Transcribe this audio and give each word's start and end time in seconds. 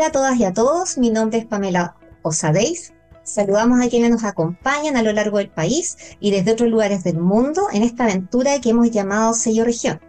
Hola 0.00 0.08
a 0.08 0.12
todas 0.12 0.38
y 0.38 0.44
a 0.44 0.54
todos, 0.54 0.96
mi 0.96 1.10
nombre 1.10 1.40
es 1.40 1.44
Pamela 1.44 1.94
Osadeis. 2.22 2.94
Saludamos 3.22 3.82
a 3.82 3.90
quienes 3.90 4.10
nos 4.10 4.24
acompañan 4.24 4.96
a 4.96 5.02
lo 5.02 5.12
largo 5.12 5.36
del 5.36 5.50
país 5.50 5.98
y 6.20 6.30
desde 6.30 6.52
otros 6.52 6.70
lugares 6.70 7.04
del 7.04 7.18
mundo 7.18 7.66
en 7.70 7.82
esta 7.82 8.04
aventura 8.04 8.58
que 8.62 8.70
hemos 8.70 8.90
llamado 8.90 9.34
Sello 9.34 9.62
Región. 9.62 10.00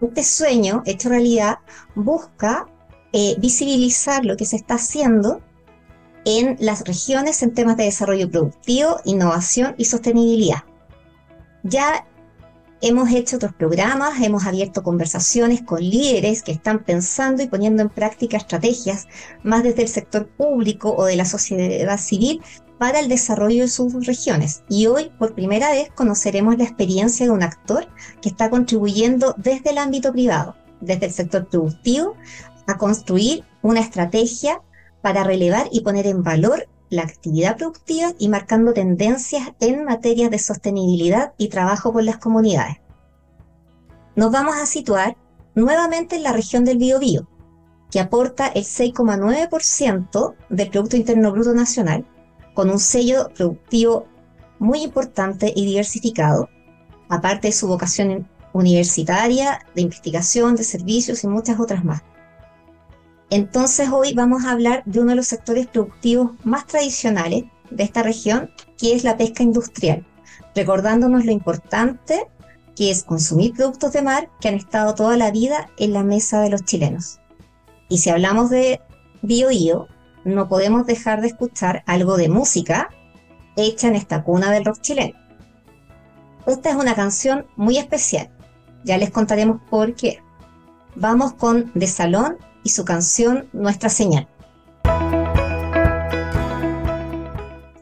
Este 0.00 0.24
sueño, 0.24 0.82
hecho 0.86 1.10
realidad, 1.10 1.58
busca 1.94 2.68
eh, 3.12 3.36
visibilizar 3.38 4.24
lo 4.24 4.34
que 4.34 4.46
se 4.46 4.56
está 4.56 4.76
haciendo 4.76 5.42
en 6.24 6.56
las 6.58 6.84
regiones 6.84 7.42
en 7.42 7.52
temas 7.52 7.76
de 7.76 7.84
desarrollo 7.84 8.30
productivo, 8.30 8.98
innovación 9.04 9.74
y 9.76 9.84
sostenibilidad. 9.84 10.64
Ya 11.64 12.07
hemos 12.80 13.10
hecho 13.10 13.36
otros 13.36 13.54
programas, 13.54 14.20
hemos 14.22 14.46
abierto 14.46 14.82
conversaciones 14.82 15.62
con 15.62 15.80
líderes 15.80 16.42
que 16.42 16.52
están 16.52 16.84
pensando 16.84 17.42
y 17.42 17.48
poniendo 17.48 17.82
en 17.82 17.88
práctica 17.88 18.36
estrategias 18.36 19.06
más 19.42 19.62
desde 19.62 19.82
el 19.82 19.88
sector 19.88 20.28
público 20.28 20.94
o 20.96 21.04
de 21.04 21.16
la 21.16 21.24
sociedad 21.24 21.98
civil 21.98 22.40
para 22.78 23.00
el 23.00 23.08
desarrollo 23.08 23.62
de 23.62 23.68
sus 23.68 24.06
regiones. 24.06 24.62
Y 24.68 24.86
hoy, 24.86 25.10
por 25.18 25.34
primera 25.34 25.70
vez, 25.70 25.90
conoceremos 25.94 26.56
la 26.56 26.64
experiencia 26.64 27.26
de 27.26 27.32
un 27.32 27.42
actor 27.42 27.88
que 28.22 28.28
está 28.28 28.50
contribuyendo 28.50 29.34
desde 29.36 29.70
el 29.70 29.78
ámbito 29.78 30.12
privado, 30.12 30.54
desde 30.80 31.06
el 31.06 31.12
sector 31.12 31.48
productivo, 31.48 32.14
a 32.66 32.78
construir 32.78 33.44
una 33.62 33.80
estrategia 33.80 34.62
para 35.02 35.24
relevar 35.24 35.68
y 35.72 35.80
poner 35.80 36.06
en 36.06 36.22
valor 36.22 36.68
la 36.90 37.02
actividad 37.02 37.56
productiva 37.56 38.12
y 38.18 38.28
marcando 38.28 38.72
tendencias 38.72 39.52
en 39.60 39.84
materias 39.84 40.30
de 40.30 40.38
sostenibilidad 40.38 41.34
y 41.38 41.48
trabajo 41.48 41.92
con 41.92 42.06
las 42.06 42.18
comunidades. 42.18 42.76
Nos 44.16 44.32
vamos 44.32 44.56
a 44.56 44.66
situar 44.66 45.16
nuevamente 45.54 46.16
en 46.16 46.22
la 46.22 46.32
región 46.32 46.64
del 46.64 46.78
Biobío, 46.78 47.28
que 47.90 48.00
aporta 48.00 48.48
el 48.48 48.64
6,9% 48.64 50.34
del 50.48 50.70
Producto 50.70 50.96
Interno 50.96 51.32
Bruto 51.32 51.54
Nacional, 51.54 52.06
con 52.54 52.70
un 52.70 52.78
sello 52.78 53.30
productivo 53.34 54.06
muy 54.58 54.82
importante 54.82 55.52
y 55.54 55.64
diversificado, 55.64 56.48
aparte 57.08 57.48
de 57.48 57.52
su 57.52 57.68
vocación 57.68 58.28
universitaria, 58.52 59.60
de 59.74 59.82
investigación, 59.82 60.56
de 60.56 60.64
servicios 60.64 61.22
y 61.22 61.28
muchas 61.28 61.60
otras 61.60 61.84
más. 61.84 62.02
Entonces 63.30 63.90
hoy 63.90 64.14
vamos 64.14 64.44
a 64.44 64.52
hablar 64.52 64.82
de 64.86 65.00
uno 65.00 65.10
de 65.10 65.16
los 65.16 65.26
sectores 65.26 65.66
productivos 65.66 66.32
más 66.44 66.66
tradicionales 66.66 67.44
de 67.70 67.84
esta 67.84 68.02
región, 68.02 68.50
que 68.78 68.94
es 68.94 69.04
la 69.04 69.18
pesca 69.18 69.42
industrial, 69.42 70.06
recordándonos 70.54 71.26
lo 71.26 71.32
importante 71.32 72.26
que 72.74 72.90
es 72.90 73.02
consumir 73.02 73.54
productos 73.54 73.92
de 73.92 74.02
mar 74.02 74.30
que 74.40 74.48
han 74.48 74.54
estado 74.54 74.94
toda 74.94 75.16
la 75.16 75.30
vida 75.30 75.68
en 75.78 75.92
la 75.92 76.04
mesa 76.04 76.40
de 76.40 76.48
los 76.48 76.64
chilenos. 76.64 77.20
Y 77.88 77.98
si 77.98 78.08
hablamos 78.08 78.48
de 78.50 78.80
bio, 79.20 79.88
no 80.24 80.48
podemos 80.48 80.86
dejar 80.86 81.20
de 81.20 81.28
escuchar 81.28 81.82
algo 81.86 82.16
de 82.16 82.28
música 82.28 82.88
hecha 83.56 83.88
en 83.88 83.96
esta 83.96 84.22
cuna 84.22 84.50
del 84.52 84.64
rock 84.64 84.80
chileno. 84.80 85.18
Esta 86.46 86.70
es 86.70 86.76
una 86.76 86.94
canción 86.94 87.46
muy 87.56 87.76
especial, 87.76 88.30
ya 88.84 88.96
les 88.96 89.10
contaremos 89.10 89.60
por 89.68 89.94
qué. 89.94 90.22
Vamos 90.94 91.34
con 91.34 91.70
De 91.74 91.86
Salón 91.86 92.38
y 92.68 92.70
su 92.70 92.84
canción 92.84 93.48
Nuestra 93.54 93.88
Señal. 93.88 94.28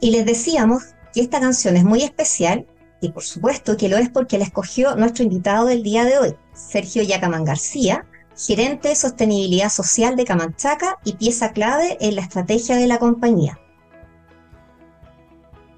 Y 0.00 0.12
les 0.12 0.24
decíamos 0.24 0.94
que 1.12 1.22
esta 1.22 1.40
canción 1.40 1.76
es 1.76 1.82
muy 1.82 2.04
especial 2.04 2.68
y 3.00 3.10
por 3.10 3.24
supuesto 3.24 3.76
que 3.76 3.88
lo 3.88 3.96
es 3.96 4.08
porque 4.10 4.38
la 4.38 4.44
escogió 4.44 4.94
nuestro 4.94 5.24
invitado 5.24 5.66
del 5.66 5.82
día 5.82 6.04
de 6.04 6.18
hoy, 6.18 6.36
Sergio 6.54 7.02
Yacaman 7.02 7.44
García, 7.44 8.06
gerente 8.36 8.90
de 8.90 8.94
sostenibilidad 8.94 9.70
social 9.70 10.14
de 10.14 10.24
Camanchaca 10.24 10.98
y 11.04 11.14
pieza 11.14 11.50
clave 11.50 11.98
en 12.00 12.14
la 12.14 12.22
estrategia 12.22 12.76
de 12.76 12.86
la 12.86 13.00
compañía. 13.00 13.58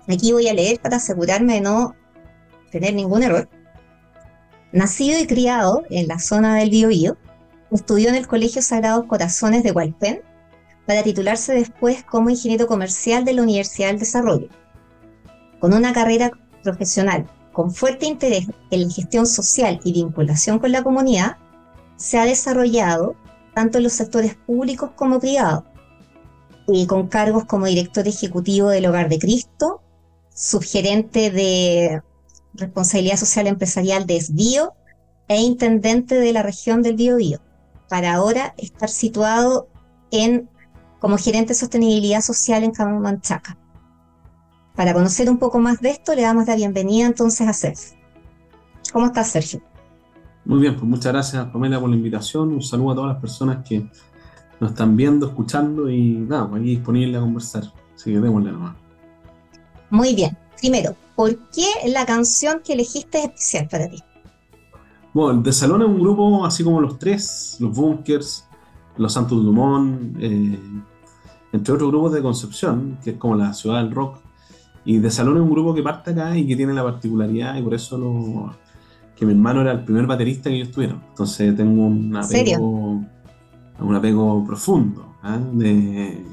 Aquí 0.06 0.32
voy 0.32 0.48
a 0.48 0.54
leer 0.54 0.80
para 0.80 0.98
asegurarme 0.98 1.54
de 1.54 1.60
no 1.62 1.96
tener 2.70 2.92
ningún 2.92 3.22
error. 3.22 3.48
Nacido 4.70 5.18
y 5.18 5.26
criado 5.26 5.84
en 5.88 6.08
la 6.08 6.18
zona 6.18 6.56
del 6.56 6.68
Biobío, 6.68 7.16
Estudió 7.70 8.08
en 8.08 8.14
el 8.14 8.26
Colegio 8.26 8.62
Sagrados 8.62 9.04
Corazones 9.04 9.62
de 9.62 9.72
Hualpén 9.72 10.22
para 10.86 11.02
titularse 11.02 11.52
después 11.52 12.02
como 12.02 12.30
ingeniero 12.30 12.66
comercial 12.66 13.26
de 13.26 13.34
la 13.34 13.42
Universidad 13.42 13.88
del 13.88 13.98
Desarrollo. 13.98 14.48
Con 15.60 15.74
una 15.74 15.92
carrera 15.92 16.30
profesional 16.62 17.30
con 17.52 17.72
fuerte 17.72 18.06
interés 18.06 18.46
en 18.70 18.82
la 18.82 18.90
gestión 18.90 19.26
social 19.26 19.80
y 19.84 19.92
vinculación 19.92 20.60
con 20.60 20.72
la 20.72 20.82
comunidad, 20.82 21.36
se 21.96 22.16
ha 22.16 22.24
desarrollado 22.24 23.16
tanto 23.52 23.78
en 23.78 23.84
los 23.84 23.94
sectores 23.94 24.36
públicos 24.36 24.92
como 24.94 25.18
privados, 25.18 25.64
y 26.68 26.86
con 26.86 27.08
cargos 27.08 27.44
como 27.46 27.66
director 27.66 28.06
ejecutivo 28.06 28.68
del 28.68 28.86
Hogar 28.86 29.08
de 29.08 29.18
Cristo, 29.18 29.82
subgerente 30.32 31.30
de 31.30 32.00
responsabilidad 32.54 33.16
social 33.16 33.48
empresarial 33.48 34.06
de 34.06 34.20
SBIO 34.20 34.74
e 35.26 35.40
intendente 35.40 36.14
de 36.14 36.32
la 36.32 36.42
región 36.42 36.82
del 36.82 36.94
Biobío 36.94 37.40
para 37.88 38.14
ahora 38.14 38.54
estar 38.58 38.88
situado 38.88 39.68
en, 40.10 40.48
como 41.00 41.16
gerente 41.16 41.48
de 41.48 41.54
sostenibilidad 41.54 42.20
social 42.20 42.64
en 42.64 42.72
Camanchaca. 42.72 43.56
Para 44.74 44.94
conocer 44.94 45.28
un 45.28 45.38
poco 45.38 45.58
más 45.58 45.80
de 45.80 45.90
esto, 45.90 46.14
le 46.14 46.22
damos 46.22 46.46
la 46.46 46.54
bienvenida 46.54 47.06
entonces 47.06 47.48
a 47.48 47.52
Sergio. 47.52 47.98
¿Cómo 48.92 49.06
estás, 49.06 49.28
Sergio? 49.28 49.60
Muy 50.44 50.60
bien, 50.60 50.74
pues 50.74 50.84
muchas 50.84 51.12
gracias, 51.12 51.46
Pamela, 51.46 51.80
por 51.80 51.90
la 51.90 51.96
invitación. 51.96 52.52
Un 52.52 52.62
saludo 52.62 52.92
a 52.92 52.94
todas 52.94 53.12
las 53.12 53.20
personas 53.20 53.66
que 53.68 53.90
nos 54.60 54.70
están 54.70 54.96
viendo, 54.96 55.26
escuchando 55.26 55.90
y 55.90 56.12
nada, 56.12 56.48
pues 56.48 56.62
aquí 56.62 56.70
disponible 56.70 57.16
a 57.18 57.20
conversar. 57.20 57.64
Así 57.94 58.12
que 58.12 58.20
démosle 58.20 58.52
nomás. 58.52 58.76
Muy 59.90 60.14
bien. 60.14 60.36
Primero, 60.58 60.96
¿por 61.14 61.36
qué 61.50 61.66
la 61.86 62.06
canción 62.06 62.60
que 62.64 62.72
elegiste 62.72 63.18
es 63.18 63.24
especial 63.24 63.68
para 63.68 63.88
ti? 63.88 64.02
Bueno, 65.14 65.40
De 65.40 65.52
Salón 65.52 65.82
es 65.82 65.88
un 65.88 65.98
grupo 66.00 66.44
así 66.44 66.62
como 66.62 66.80
los 66.80 66.98
tres, 66.98 67.56
los 67.60 67.74
Bunkers, 67.74 68.46
los 68.96 69.12
Santos 69.12 69.44
Dumont, 69.44 70.16
eh, 70.20 70.58
entre 71.52 71.74
otros 71.74 71.90
grupos 71.90 72.12
de 72.12 72.22
Concepción, 72.22 72.98
que 73.02 73.10
es 73.10 73.16
como 73.16 73.34
la 73.34 73.52
ciudad 73.52 73.82
del 73.82 73.92
rock. 73.92 74.18
Y 74.84 74.98
De 74.98 75.10
Salón 75.10 75.36
es 75.36 75.42
un 75.42 75.50
grupo 75.50 75.74
que 75.74 75.82
parte 75.82 76.10
acá 76.10 76.36
y 76.36 76.46
que 76.46 76.56
tiene 76.56 76.72
la 76.72 76.82
particularidad, 76.82 77.56
y 77.56 77.62
por 77.62 77.74
eso 77.74 77.98
lo, 77.98 78.52
que 79.18 79.26
mi 79.26 79.32
hermano 79.32 79.62
era 79.62 79.72
el 79.72 79.84
primer 79.84 80.06
baterista 80.06 80.48
que 80.48 80.56
ellos 80.56 80.70
tuvieron. 80.70 81.02
Entonces 81.08 81.54
tengo 81.56 81.86
un 81.86 82.16
apego, 82.16 83.02
un 83.80 83.94
apego 83.94 84.44
profundo 84.46 85.16
¿ah? 85.22 85.38
de 85.52 86.24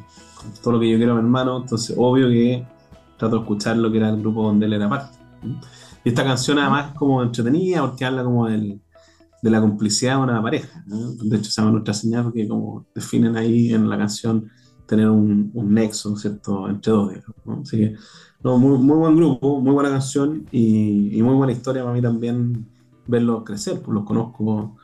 todo 0.61 0.73
lo 0.73 0.79
que 0.79 0.91
yo 0.91 0.97
quiero 0.97 1.13
a 1.13 1.15
mi 1.15 1.21
hermano. 1.21 1.61
Entonces, 1.61 1.95
obvio 1.97 2.27
que 2.29 2.65
trato 3.17 3.37
de 3.37 3.41
escuchar 3.41 3.77
lo 3.77 3.91
que 3.91 3.97
era 3.97 4.09
el 4.09 4.19
grupo 4.19 4.43
donde 4.43 4.67
él 4.67 4.73
era 4.73 4.87
parte. 4.87 5.17
Y 6.05 6.09
esta 6.09 6.23
canción 6.23 6.59
además 6.59 6.91
es 6.91 6.97
como 6.99 7.23
entretenida 7.23 7.81
porque 7.81 8.05
habla 8.05 8.23
como 8.23 8.47
del, 8.47 8.79
de 9.41 9.49
la 9.49 9.59
complicidad 9.59 10.17
de 10.17 10.23
una 10.23 10.41
pareja. 10.41 10.83
De 10.85 11.35
hecho 11.35 11.49
se 11.49 11.59
llama 11.59 11.71
Nuestra 11.71 11.95
Señal 11.95 12.25
porque 12.25 12.47
como 12.47 12.85
definen 12.93 13.35
ahí 13.35 13.73
en 13.73 13.89
la 13.89 13.97
canción 13.97 14.49
tener 14.85 15.09
un, 15.09 15.49
un 15.55 15.73
nexo, 15.73 16.15
¿cierto?, 16.15 16.69
entre 16.69 16.91
dos 16.91 17.11
ellos. 17.11 17.25
Así 17.63 17.77
que, 17.77 17.95
no, 18.43 18.59
muy, 18.59 18.77
muy, 18.77 18.97
buen 18.97 19.15
grupo, 19.15 19.59
muy 19.59 19.73
buena 19.73 19.89
canción 19.89 20.45
y, 20.51 21.17
y, 21.17 21.23
muy 21.23 21.33
buena 21.33 21.53
historia 21.53 21.81
para 21.81 21.95
mí 21.95 22.03
también 22.03 22.67
verlos 23.07 23.43
crecer, 23.43 23.81
pues 23.81 23.95
los 23.95 24.05
conozco 24.05 24.75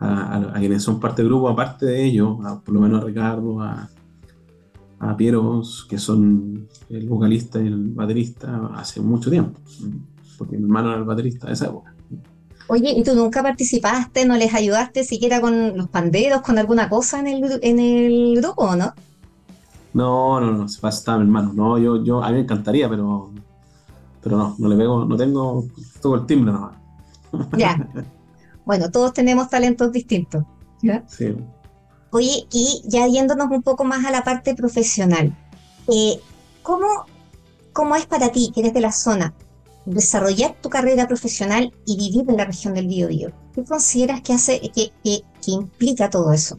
a, 0.00 0.36
a, 0.36 0.58
quienes 0.58 0.82
son 0.82 0.98
parte 0.98 1.22
del 1.22 1.28
grupo, 1.28 1.48
aparte 1.48 1.86
de 1.86 2.04
ellos, 2.04 2.38
por 2.64 2.74
lo 2.74 2.80
menos 2.80 3.00
a 3.00 3.06
Ricardo, 3.06 3.60
a, 3.62 3.88
a 4.98 5.16
Pieros, 5.16 5.86
que 5.88 5.98
son 5.98 6.66
el 6.88 7.08
vocalista 7.08 7.62
y 7.62 7.68
el 7.68 7.90
baterista 7.90 8.70
hace 8.74 9.00
mucho 9.00 9.30
tiempo 9.30 9.60
porque 10.40 10.56
mi 10.56 10.64
hermano 10.64 10.88
era 10.88 10.98
el 10.98 11.04
baterista 11.04 11.48
de 11.48 11.52
esa 11.52 11.66
época. 11.66 11.94
Oye, 12.66 12.92
¿y 12.96 13.04
tú 13.04 13.14
nunca 13.14 13.42
participaste, 13.42 14.24
no 14.24 14.38
les 14.38 14.54
ayudaste 14.54 15.04
siquiera 15.04 15.38
con 15.42 15.76
los 15.76 15.88
panderos, 15.88 16.40
con 16.40 16.56
alguna 16.58 16.88
cosa 16.88 17.20
en 17.20 17.26
el, 17.26 17.60
en 17.62 17.78
el 17.78 18.40
grupo, 18.40 18.74
no? 18.74 18.94
No, 19.92 20.40
no, 20.40 20.52
no, 20.52 20.66
se 20.66 20.80
pasa 20.80 21.18
mi 21.18 21.24
hermano. 21.24 21.52
No, 21.52 21.76
yo, 21.76 22.02
yo, 22.02 22.24
a 22.24 22.28
mí 22.28 22.36
me 22.36 22.40
encantaría, 22.40 22.88
pero, 22.88 23.30
pero 24.22 24.38
no, 24.38 24.56
no 24.58 24.68
le 24.68 24.76
pego, 24.76 25.04
no 25.04 25.14
tengo, 25.14 25.66
todo 26.00 26.14
el 26.14 26.26
timbre 26.26 26.52
nomás. 26.52 26.76
Ya. 27.56 27.76
Bueno, 28.62 28.88
todos 28.88 29.12
tenemos 29.12 29.48
talentos 29.48 29.90
distintos. 29.90 30.44
¿ya? 30.80 31.02
Sí. 31.08 31.34
Oye, 32.12 32.46
y 32.52 32.82
ya 32.86 33.08
yéndonos 33.08 33.50
un 33.50 33.62
poco 33.62 33.84
más 33.84 34.04
a 34.04 34.12
la 34.12 34.22
parte 34.22 34.54
profesional, 34.54 35.36
eh, 35.88 36.20
¿cómo, 36.62 36.86
¿cómo 37.72 37.96
es 37.96 38.06
para 38.06 38.30
ti, 38.30 38.52
que 38.54 38.60
eres 38.60 38.74
de 38.74 38.80
la 38.80 38.92
zona, 38.92 39.34
desarrollar 39.86 40.56
tu 40.60 40.68
carrera 40.68 41.06
profesional 41.06 41.72
y 41.86 41.96
vivir 41.96 42.28
en 42.28 42.36
la 42.36 42.44
región 42.44 42.74
del 42.74 42.86
Biobío? 42.86 43.30
¿Qué 43.54 43.64
consideras 43.64 44.20
que 44.20 44.32
hace, 44.32 44.60
que, 44.74 44.92
que, 45.02 45.22
implica 45.46 46.10
todo 46.10 46.32
eso? 46.32 46.58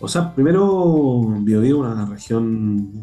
O 0.00 0.08
sea, 0.08 0.34
primero 0.34 1.20
Biobío 1.40 1.86
es 1.86 1.92
una 1.92 2.06
región 2.06 3.02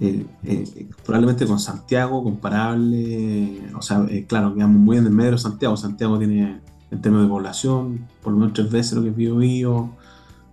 eh, 0.00 0.24
eh, 0.44 0.88
probablemente 1.04 1.44
con 1.44 1.58
Santiago 1.58 2.22
comparable, 2.22 3.60
o 3.74 3.82
sea, 3.82 4.06
eh, 4.08 4.26
claro, 4.28 4.54
quedamos 4.54 4.76
muy 4.76 4.96
en 4.96 5.06
el 5.06 5.12
medio 5.12 5.32
de 5.32 5.38
Santiago. 5.38 5.76
Santiago 5.76 6.18
tiene, 6.18 6.60
en 6.90 7.00
términos 7.02 7.26
de 7.26 7.30
población, 7.30 8.06
por 8.22 8.32
lo 8.32 8.38
menos 8.38 8.54
tres 8.54 8.70
veces 8.70 8.92
lo 8.92 9.02
que 9.02 9.08
es 9.08 9.16
Biobío. 9.16 9.90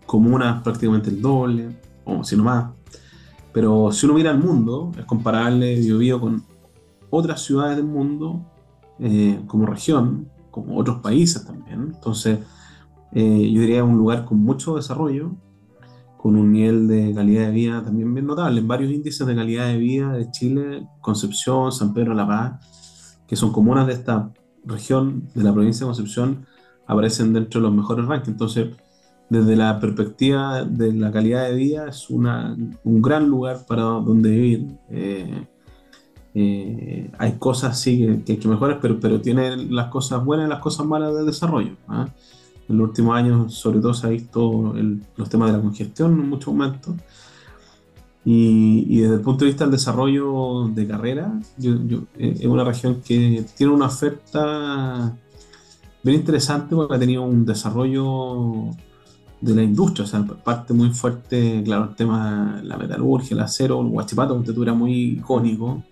comunas 0.05 0.63
prácticamente 0.63 1.09
el 1.09 1.21
doble, 1.21 1.77
o 2.05 2.23
si 2.23 2.35
no 2.35 2.43
más. 2.43 2.74
Pero 3.55 3.89
si 3.93 4.05
uno 4.05 4.15
mira 4.15 4.31
el 4.31 4.37
mundo, 4.37 4.91
es 4.99 5.05
comparable 5.05 5.79
Biobío 5.79 6.19
con 6.19 6.43
otras 7.09 7.41
ciudades 7.41 7.77
del 7.77 7.85
mundo, 7.85 8.45
eh, 8.99 9.39
como 9.47 9.65
región, 9.65 10.27
como 10.51 10.77
otros 10.77 10.99
países 10.99 11.45
también. 11.45 11.93
Entonces, 11.95 12.39
eh, 13.13 13.49
yo 13.49 13.61
diría 13.61 13.81
un 13.85 13.97
lugar 13.97 14.25
con 14.25 14.39
mucho 14.39 14.75
desarrollo, 14.75 15.31
con 16.17 16.35
un 16.35 16.51
nivel 16.51 16.89
de 16.89 17.13
calidad 17.15 17.45
de 17.45 17.51
vida 17.51 17.81
también 17.81 18.13
bien 18.13 18.25
notable. 18.25 18.59
En 18.59 18.67
varios 18.67 18.91
índices 18.91 19.25
de 19.25 19.33
calidad 19.33 19.67
de 19.67 19.77
vida 19.77 20.11
de 20.11 20.29
Chile, 20.31 20.85
Concepción, 20.99 21.71
San 21.71 21.93
Pedro 21.93 22.09
de 22.09 22.17
la 22.17 22.27
Paz, 22.27 23.21
que 23.25 23.37
son 23.37 23.53
comunas 23.53 23.87
de 23.87 23.93
esta 23.93 24.33
región, 24.65 25.29
de 25.33 25.43
la 25.43 25.53
provincia 25.53 25.85
de 25.85 25.91
Concepción, 25.91 26.45
aparecen 26.85 27.31
dentro 27.31 27.61
de 27.61 27.67
los 27.67 27.73
mejores 27.73 28.05
rankings. 28.05 28.33
Entonces, 28.33 28.75
desde 29.29 29.55
la 29.55 29.79
perspectiva 29.79 30.63
de 30.63 30.93
la 30.93 31.11
calidad 31.11 31.47
de 31.49 31.55
vida, 31.55 31.87
es 31.87 32.09
una, 32.09 32.55
un 32.83 33.01
gran 33.01 33.27
lugar 33.27 33.65
para 33.67 33.83
donde 33.83 34.29
vivir. 34.29 34.67
Eh, 34.89 35.47
eh, 36.37 37.09
hay 37.17 37.33
cosas 37.33 37.79
sí 37.79 38.21
que, 38.25 38.33
hay 38.33 38.37
que 38.37 38.47
mejorar, 38.47 38.79
pero, 38.81 38.99
pero 38.99 39.21
tiene 39.21 39.55
las 39.57 39.87
cosas 39.87 40.23
buenas 40.23 40.47
y 40.47 40.49
las 40.49 40.59
cosas 40.59 40.85
malas 40.85 41.15
del 41.15 41.25
desarrollo. 41.25 41.75
¿ah? 41.87 42.07
En 42.67 42.77
los 42.77 42.89
últimos 42.89 43.15
años, 43.15 43.53
sobre 43.53 43.79
todo, 43.79 43.93
se 43.93 44.07
ha 44.07 44.09
visto 44.09 44.73
los 45.15 45.29
temas 45.29 45.51
de 45.51 45.57
la 45.57 45.63
congestión 45.63 46.11
en 46.19 46.29
muchos 46.29 46.53
momentos. 46.53 46.95
Y, 48.25 48.85
y, 48.89 49.01
desde 49.01 49.15
el 49.15 49.21
punto 49.21 49.45
de 49.45 49.51
vista 49.51 49.65
del 49.65 49.71
desarrollo 49.71 50.67
de 50.73 50.87
carrera, 50.87 51.39
eh, 51.61 52.37
es 52.39 52.45
una 52.45 52.63
región 52.63 53.01
que 53.05 53.45
tiene 53.55 53.71
una 53.71 53.85
oferta 53.85 55.15
bien 56.01 56.19
interesante 56.19 56.75
porque 56.75 56.95
ha 56.95 56.99
tenido 56.99 57.21
un 57.21 57.45
desarrollo 57.45 58.71
de 59.45 59.55
la 59.55 59.63
industria, 59.63 60.05
o 60.05 60.07
sea, 60.07 60.23
parte 60.25 60.73
muy 60.73 60.89
fuerte, 60.89 61.61
claro, 61.63 61.85
el 61.89 61.95
tema 61.95 62.57
de 62.57 62.67
la 62.67 62.77
metalurgia, 62.77 63.35
el 63.35 63.41
acero, 63.41 63.81
el 63.81 63.87
huachipato, 63.87 64.41
que 64.43 64.61
era 64.61 64.73
muy 64.73 65.19
icónico, 65.19 65.83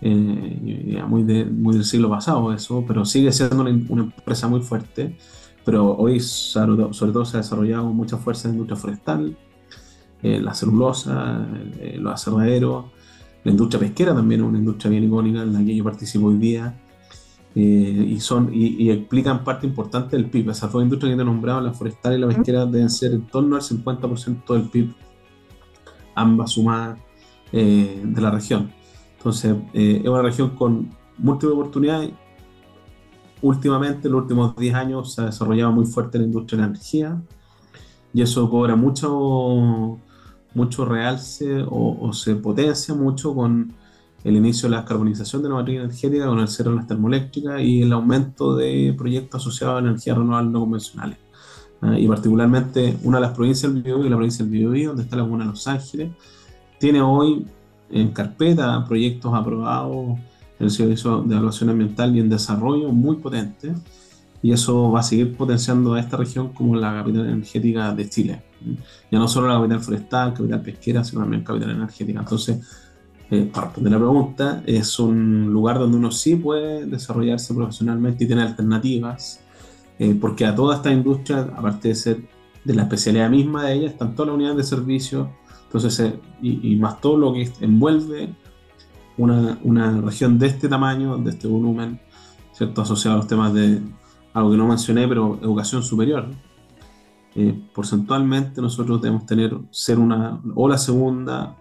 eh, 0.00 1.02
muy, 1.06 1.22
del 1.22 1.84
siglo 1.84 2.08
pasado 2.08 2.52
eso, 2.52 2.84
pero 2.86 3.04
sigue 3.04 3.30
siendo 3.30 3.60
una, 3.60 3.70
empresa 3.70 4.48
muy 4.48 4.60
fuerte, 4.60 5.16
pero 5.64 5.96
hoy 5.96 6.18
sobre 6.18 6.76
todo, 7.12 7.24
se 7.24 7.36
ha 7.36 7.40
desarrollado 7.40 7.84
mucha 7.92 8.16
fuerza 8.16 8.48
en 8.48 8.52
la 8.52 8.62
industria 8.62 8.76
forestal, 8.76 9.36
eh, 10.22 10.40
la 10.40 10.54
celulosa, 10.54 11.46
eh, 11.78 11.98
los 12.00 12.14
aserraderos, 12.14 12.86
la 13.44 13.50
industria 13.50 13.80
pesquera 13.80 14.14
también 14.14 14.40
es 14.40 14.46
una 14.46 14.58
industria 14.58 14.90
bien 14.90 15.04
icónica 15.04 15.42
en 15.42 15.52
la 15.52 15.64
que 15.64 15.76
yo 15.76 15.84
participo 15.84 16.26
hoy 16.26 16.38
día, 16.38 16.74
eh, 17.54 18.06
y, 18.08 18.20
son, 18.20 18.50
y, 18.52 18.90
explican 18.90 19.44
parte 19.44 19.66
importante 19.66 20.16
del 20.16 20.30
PIB. 20.30 20.50
Esas 20.50 20.72
dos 20.72 20.82
industrias 20.82 21.12
que 21.12 21.16
te 21.16 21.22
he 21.22 21.24
nombrado, 21.24 21.60
la 21.60 21.72
forestal 21.72 22.14
y 22.14 22.18
la 22.18 22.28
pesquera, 22.28 22.64
deben 22.64 22.88
ser 22.88 23.12
en 23.12 23.26
torno 23.26 23.56
al 23.56 23.62
50% 23.62 24.54
del 24.54 24.68
PIB, 24.70 24.94
ambas 26.14 26.52
sumadas 26.52 26.98
eh, 27.52 28.00
de 28.02 28.20
la 28.20 28.30
región. 28.30 28.70
Entonces, 29.18 29.54
eh, 29.74 30.00
es 30.02 30.08
una 30.08 30.22
región 30.22 30.50
con 30.50 30.90
múltiples 31.18 31.54
oportunidades. 31.54 32.10
Últimamente, 33.42 34.08
en 34.08 34.12
los 34.12 34.22
últimos 34.22 34.56
10 34.56 34.74
años, 34.74 35.14
se 35.14 35.20
ha 35.20 35.26
desarrollado 35.26 35.72
muy 35.72 35.84
fuerte 35.84 36.18
la 36.18 36.24
industria 36.24 36.56
de 36.58 36.62
la 36.62 36.68
energía 36.70 37.22
y 38.14 38.22
eso 38.22 38.48
cobra 38.48 38.76
mucho, 38.76 39.98
mucho 40.54 40.84
realce 40.84 41.62
o, 41.62 41.98
o 42.00 42.12
se 42.12 42.34
potencia 42.36 42.94
mucho 42.94 43.34
con 43.34 43.74
el 44.24 44.36
inicio 44.36 44.68
de 44.68 44.70
la 44.70 44.78
descarbonización 44.78 45.42
de 45.42 45.48
la 45.48 45.56
matriz 45.56 45.78
energética 45.78 46.26
con 46.26 46.38
el 46.38 46.48
cero 46.48 46.70
de 46.70 46.76
las 46.76 46.86
termoeléctricas 46.86 47.60
y 47.60 47.82
el 47.82 47.92
aumento 47.92 48.54
de 48.54 48.94
proyectos 48.96 49.40
asociados 49.40 49.76
a 49.76 49.78
energías 49.80 50.16
renovables 50.16 50.52
no 50.52 50.60
convencionales. 50.60 51.18
Ah, 51.80 51.98
y 51.98 52.06
particularmente 52.06 52.96
una 53.02 53.18
de 53.18 53.22
las 53.22 53.32
provincias 53.32 53.72
del 53.72 53.82
Biobío, 53.82 54.08
la 54.08 54.16
provincia 54.16 54.44
del 54.44 54.52
Biobío, 54.52 54.88
donde 54.90 55.02
está 55.02 55.16
la 55.16 55.22
comuna 55.22 55.44
de 55.44 55.50
Los 55.50 55.66
Ángeles, 55.66 56.12
tiene 56.78 57.02
hoy 57.02 57.44
en 57.90 58.12
carpeta 58.12 58.84
proyectos 58.86 59.34
aprobados 59.34 60.18
en 60.58 60.66
el 60.66 60.70
Servicio 60.70 61.22
de 61.22 61.34
Evaluación 61.34 61.70
Ambiental 61.70 62.14
y 62.14 62.20
en 62.20 62.28
desarrollo 62.28 62.90
muy 62.90 63.16
potentes, 63.16 63.76
y 64.42 64.52
eso 64.52 64.90
va 64.90 65.00
a 65.00 65.02
seguir 65.02 65.36
potenciando 65.36 65.94
a 65.94 66.00
esta 66.00 66.16
región 66.16 66.52
como 66.52 66.76
la 66.76 66.92
capital 66.92 67.28
energética 67.28 67.92
de 67.94 68.08
Chile. 68.08 68.42
Ya 69.10 69.18
no 69.18 69.28
solo 69.28 69.48
la 69.48 69.54
capital 69.54 69.80
forestal, 69.80 70.34
capital 70.34 70.62
pesquera, 70.62 71.04
sino 71.04 71.22
también 71.22 71.44
capital 71.44 71.70
energética. 71.70 72.20
Entonces, 72.20 72.58
eh, 73.32 73.48
para 73.50 73.68
responder 73.68 73.92
la 73.94 73.98
pregunta, 73.98 74.62
es 74.66 74.98
un 74.98 75.50
lugar 75.50 75.78
donde 75.78 75.96
uno 75.96 76.10
sí 76.10 76.36
puede 76.36 76.84
desarrollarse 76.84 77.54
profesionalmente 77.54 78.24
y 78.24 78.28
tener 78.28 78.46
alternativas, 78.46 79.42
eh, 79.98 80.14
porque 80.20 80.44
a 80.44 80.54
toda 80.54 80.76
esta 80.76 80.92
industria, 80.92 81.38
aparte 81.56 81.88
de 81.88 81.94
ser 81.94 82.28
de 82.62 82.74
la 82.74 82.82
especialidad 82.82 83.30
misma 83.30 83.64
de 83.64 83.72
ella, 83.72 83.88
están 83.88 84.14
todas 84.14 84.26
las 84.26 84.34
unidades 84.34 84.58
de 84.58 84.64
servicio, 84.64 85.30
entonces, 85.64 85.98
eh, 86.00 86.20
y, 86.42 86.76
más 86.76 87.00
todo 87.00 87.16
lo 87.16 87.32
que 87.32 87.50
envuelve 87.62 88.34
una, 89.16 89.58
una, 89.62 89.98
región 90.02 90.38
de 90.38 90.48
este 90.48 90.68
tamaño, 90.68 91.16
de 91.16 91.30
este 91.30 91.48
volumen, 91.48 92.00
¿cierto? 92.52 92.82
asociado 92.82 93.14
a 93.14 93.20
los 93.20 93.28
temas 93.28 93.54
de 93.54 93.80
algo 94.34 94.50
que 94.50 94.58
no 94.58 94.68
mencioné, 94.68 95.08
pero 95.08 95.38
educación 95.40 95.82
superior. 95.82 96.26
porcentualmente 97.74 98.60
nosotros 98.60 99.00
debemos 99.00 99.24
tener, 99.24 99.56
ser 99.70 99.98
una 99.98 100.38
o 100.54 100.68
la 100.68 100.76
segunda 100.76 101.56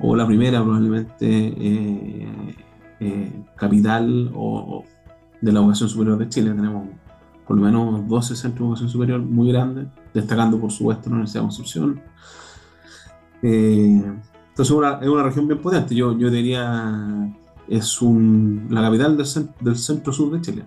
o 0.00 0.14
la 0.14 0.26
primera 0.26 0.62
probablemente 0.62 1.26
eh, 1.26 2.28
eh, 3.00 3.32
capital 3.56 4.30
o, 4.34 4.84
de 5.40 5.52
la 5.52 5.60
educación 5.60 5.88
superior 5.88 6.18
de 6.18 6.28
Chile. 6.28 6.50
Tenemos 6.50 6.88
por 7.46 7.56
lo 7.56 7.62
menos 7.62 8.06
12 8.08 8.34
centros 8.34 8.58
de 8.58 8.64
educación 8.64 8.88
superior 8.88 9.20
muy 9.20 9.48
grandes, 9.52 9.86
destacando 10.12 10.60
por 10.60 10.70
supuesto 10.70 11.08
la 11.08 11.16
Universidad 11.16 11.42
de 11.42 11.46
Concepción. 11.46 12.00
Eh, 13.42 14.02
entonces 14.48 14.76
es 15.02 15.08
una 15.08 15.22
región 15.22 15.46
bien 15.46 15.60
potente, 15.60 15.94
yo, 15.94 16.16
yo 16.16 16.30
diría 16.30 17.30
es 17.68 18.00
un, 18.00 18.66
la 18.70 18.80
capital 18.80 19.16
del, 19.16 19.26
del 19.60 19.76
centro 19.76 20.12
sur 20.12 20.30
de 20.30 20.40
Chile 20.40 20.64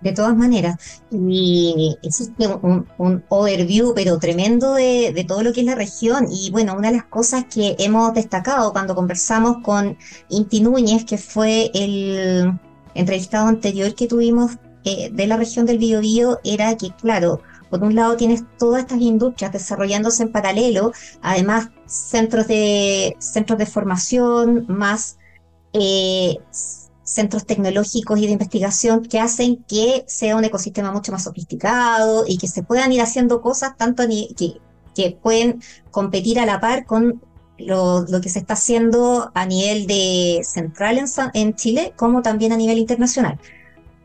de 0.00 0.12
todas 0.12 0.36
maneras. 0.36 1.02
Y 1.10 1.96
existe 2.02 2.46
un, 2.46 3.24
overview, 3.28 3.94
pero 3.94 4.18
tremendo 4.18 4.74
de, 4.74 5.12
de, 5.14 5.24
todo 5.24 5.42
lo 5.42 5.52
que 5.52 5.60
es 5.60 5.66
la 5.66 5.74
región. 5.74 6.26
Y 6.30 6.50
bueno, 6.50 6.74
una 6.76 6.88
de 6.90 6.96
las 6.96 7.06
cosas 7.06 7.44
que 7.44 7.76
hemos 7.78 8.14
destacado 8.14 8.72
cuando 8.72 8.94
conversamos 8.94 9.58
con 9.62 9.96
Inti 10.28 10.60
Núñez, 10.60 11.04
que 11.04 11.18
fue 11.18 11.70
el 11.74 12.58
entrevistado 12.94 13.48
anterior 13.48 13.94
que 13.94 14.06
tuvimos 14.06 14.52
eh, 14.84 15.10
de 15.12 15.26
la 15.26 15.36
región 15.36 15.66
del 15.66 15.78
Biobío, 15.78 16.38
era 16.44 16.76
que, 16.76 16.90
claro, 16.90 17.40
por 17.70 17.82
un 17.82 17.94
lado 17.94 18.16
tienes 18.16 18.44
todas 18.58 18.82
estas 18.82 19.00
industrias 19.00 19.52
desarrollándose 19.52 20.22
en 20.22 20.32
paralelo, 20.32 20.92
además 21.22 21.70
centros 21.86 22.46
de, 22.46 23.16
centros 23.18 23.58
de 23.58 23.66
formación, 23.66 24.64
más 24.68 25.18
eh, 25.72 26.36
centros 27.06 27.46
tecnológicos 27.46 28.18
y 28.18 28.26
de 28.26 28.32
investigación 28.32 29.04
que 29.04 29.20
hacen 29.20 29.64
que 29.68 30.04
sea 30.08 30.36
un 30.36 30.44
ecosistema 30.44 30.90
mucho 30.90 31.12
más 31.12 31.22
sofisticado 31.22 32.24
y 32.26 32.36
que 32.36 32.48
se 32.48 32.64
puedan 32.64 32.90
ir 32.92 33.00
haciendo 33.00 33.40
cosas 33.40 33.76
tanto 33.76 34.02
que, 34.08 34.58
que 34.94 35.18
pueden 35.22 35.62
competir 35.92 36.40
a 36.40 36.46
la 36.46 36.60
par 36.60 36.84
con 36.84 37.22
lo, 37.58 38.00
lo, 38.02 38.20
que 38.20 38.28
se 38.28 38.40
está 38.40 38.54
haciendo 38.54 39.30
a 39.34 39.46
nivel 39.46 39.86
de 39.86 40.40
central 40.42 40.98
en, 40.98 41.06
en, 41.32 41.54
Chile 41.54 41.94
como 41.96 42.22
también 42.22 42.52
a 42.52 42.56
nivel 42.56 42.78
internacional. 42.78 43.38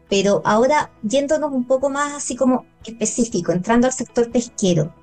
Pero 0.08 0.42
ahora, 0.46 0.92
yéndonos 1.02 1.52
un 1.52 1.66
poco 1.66 1.90
más 1.90 2.14
así 2.14 2.36
como 2.36 2.66
específico, 2.86 3.52
entrando 3.52 3.88
al 3.88 3.94
sector 3.94 4.32
pesquero, 4.32 4.94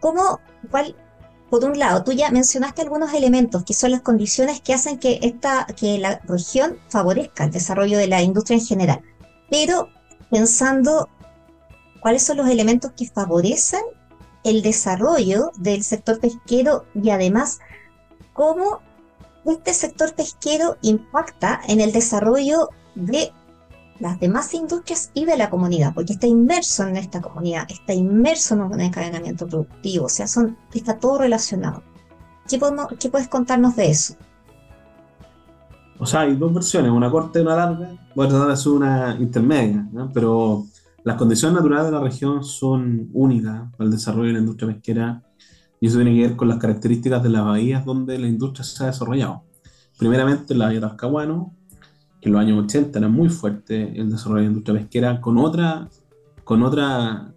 ¿cómo, 0.00 0.40
cuál, 0.70 0.94
por 1.50 1.64
un 1.64 1.78
lado, 1.78 2.04
tú 2.04 2.12
ya 2.12 2.30
mencionaste 2.30 2.82
algunos 2.82 3.12
elementos 3.12 3.64
que 3.64 3.74
son 3.74 3.90
las 3.90 4.02
condiciones 4.02 4.60
que 4.60 4.72
hacen 4.72 4.98
que, 4.98 5.18
esta, 5.22 5.66
que 5.66 5.98
la 5.98 6.20
región 6.20 6.78
favorezca 6.88 7.44
el 7.44 7.50
desarrollo 7.50 7.98
de 7.98 8.06
la 8.06 8.22
industria 8.22 8.58
en 8.58 8.64
general, 8.64 9.02
pero 9.50 9.88
pensando 10.30 11.08
cuáles 12.00 12.22
son 12.22 12.36
los 12.36 12.48
elementos 12.48 12.92
que 12.92 13.08
favorecen 13.08 13.82
el 14.44 14.62
desarrollo 14.62 15.50
del 15.56 15.82
sector 15.82 16.20
pesquero 16.20 16.86
y 16.94 17.10
además 17.10 17.58
cómo 18.32 18.80
este 19.44 19.74
sector 19.74 20.14
pesquero 20.14 20.76
impacta 20.82 21.60
en 21.66 21.80
el 21.80 21.92
desarrollo 21.92 22.70
de 22.94 23.32
las 24.00 24.18
demás 24.18 24.54
industrias 24.54 25.10
y 25.14 25.26
de 25.26 25.36
la 25.36 25.50
comunidad, 25.50 25.94
porque 25.94 26.14
está 26.14 26.26
inmerso 26.26 26.86
en 26.86 26.96
esta 26.96 27.20
comunidad, 27.20 27.66
está 27.68 27.92
inmerso 27.92 28.54
en 28.54 28.62
un 28.62 28.80
encadenamiento 28.80 29.46
productivo, 29.46 30.06
o 30.06 30.08
sea, 30.08 30.26
son, 30.26 30.56
está 30.72 30.98
todo 30.98 31.18
relacionado. 31.18 31.82
¿Qué, 32.48 32.58
podemos, 32.58 32.88
¿Qué 32.98 33.10
puedes 33.10 33.28
contarnos 33.28 33.76
de 33.76 33.90
eso? 33.90 34.14
O 35.98 36.06
sea, 36.06 36.20
hay 36.20 36.34
dos 36.34 36.52
versiones, 36.52 36.90
una 36.90 37.10
corta 37.10 37.38
y 37.38 37.42
una 37.42 37.54
larga. 37.54 37.90
Voy 38.14 38.26
a 38.26 38.30
tratar 38.30 38.46
de 38.46 38.52
hacer 38.54 38.72
una 38.72 39.16
intermedia, 39.20 39.86
pero 40.14 40.64
las 41.04 41.16
condiciones 41.16 41.56
naturales 41.56 41.86
de 41.86 41.92
la 41.92 42.00
región 42.00 42.42
son 42.42 43.10
únicas 43.12 43.70
para 43.76 43.84
el 43.84 43.90
desarrollo 43.90 44.28
de 44.28 44.32
la 44.32 44.38
industria 44.40 44.72
pesquera 44.72 45.22
y 45.78 45.86
eso 45.86 45.96
tiene 45.96 46.14
que 46.14 46.28
ver 46.28 46.36
con 46.36 46.48
las 46.48 46.58
características 46.58 47.22
de 47.22 47.28
las 47.28 47.44
bahías 47.44 47.84
donde 47.84 48.18
la 48.18 48.26
industria 48.26 48.64
se 48.64 48.82
ha 48.82 48.86
desarrollado. 48.86 49.44
Primeramente, 49.98 50.54
la 50.54 50.66
bahía 50.66 50.80
Talcahuano, 50.80 51.54
en 52.20 52.32
los 52.32 52.40
años 52.40 52.64
80 52.64 52.98
era 52.98 53.08
muy 53.08 53.28
fuerte 53.28 53.98
el 53.98 54.10
desarrollo 54.10 54.38
de 54.38 54.44
la 54.44 54.48
industria 54.48 54.80
pesquera, 54.80 55.20
con 55.20 55.38
otra, 55.38 55.88
con 56.44 56.62
otra 56.62 57.32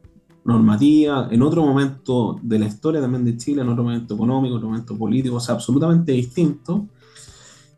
normativa, 0.46 1.30
en 1.32 1.42
otro 1.42 1.64
momento 1.66 2.40
de 2.42 2.60
la 2.60 2.66
historia 2.66 3.02
también 3.02 3.24
de 3.24 3.38
Chile, 3.38 3.62
en 3.62 3.70
otro 3.70 3.84
momento 3.84 4.16
económico, 4.16 4.54
en 4.54 4.58
otro 4.58 4.70
momento 4.70 4.98
político, 4.98 5.38
o 5.38 5.40
sea, 5.40 5.56
absolutamente 5.56 6.12
distinto. 6.12 6.88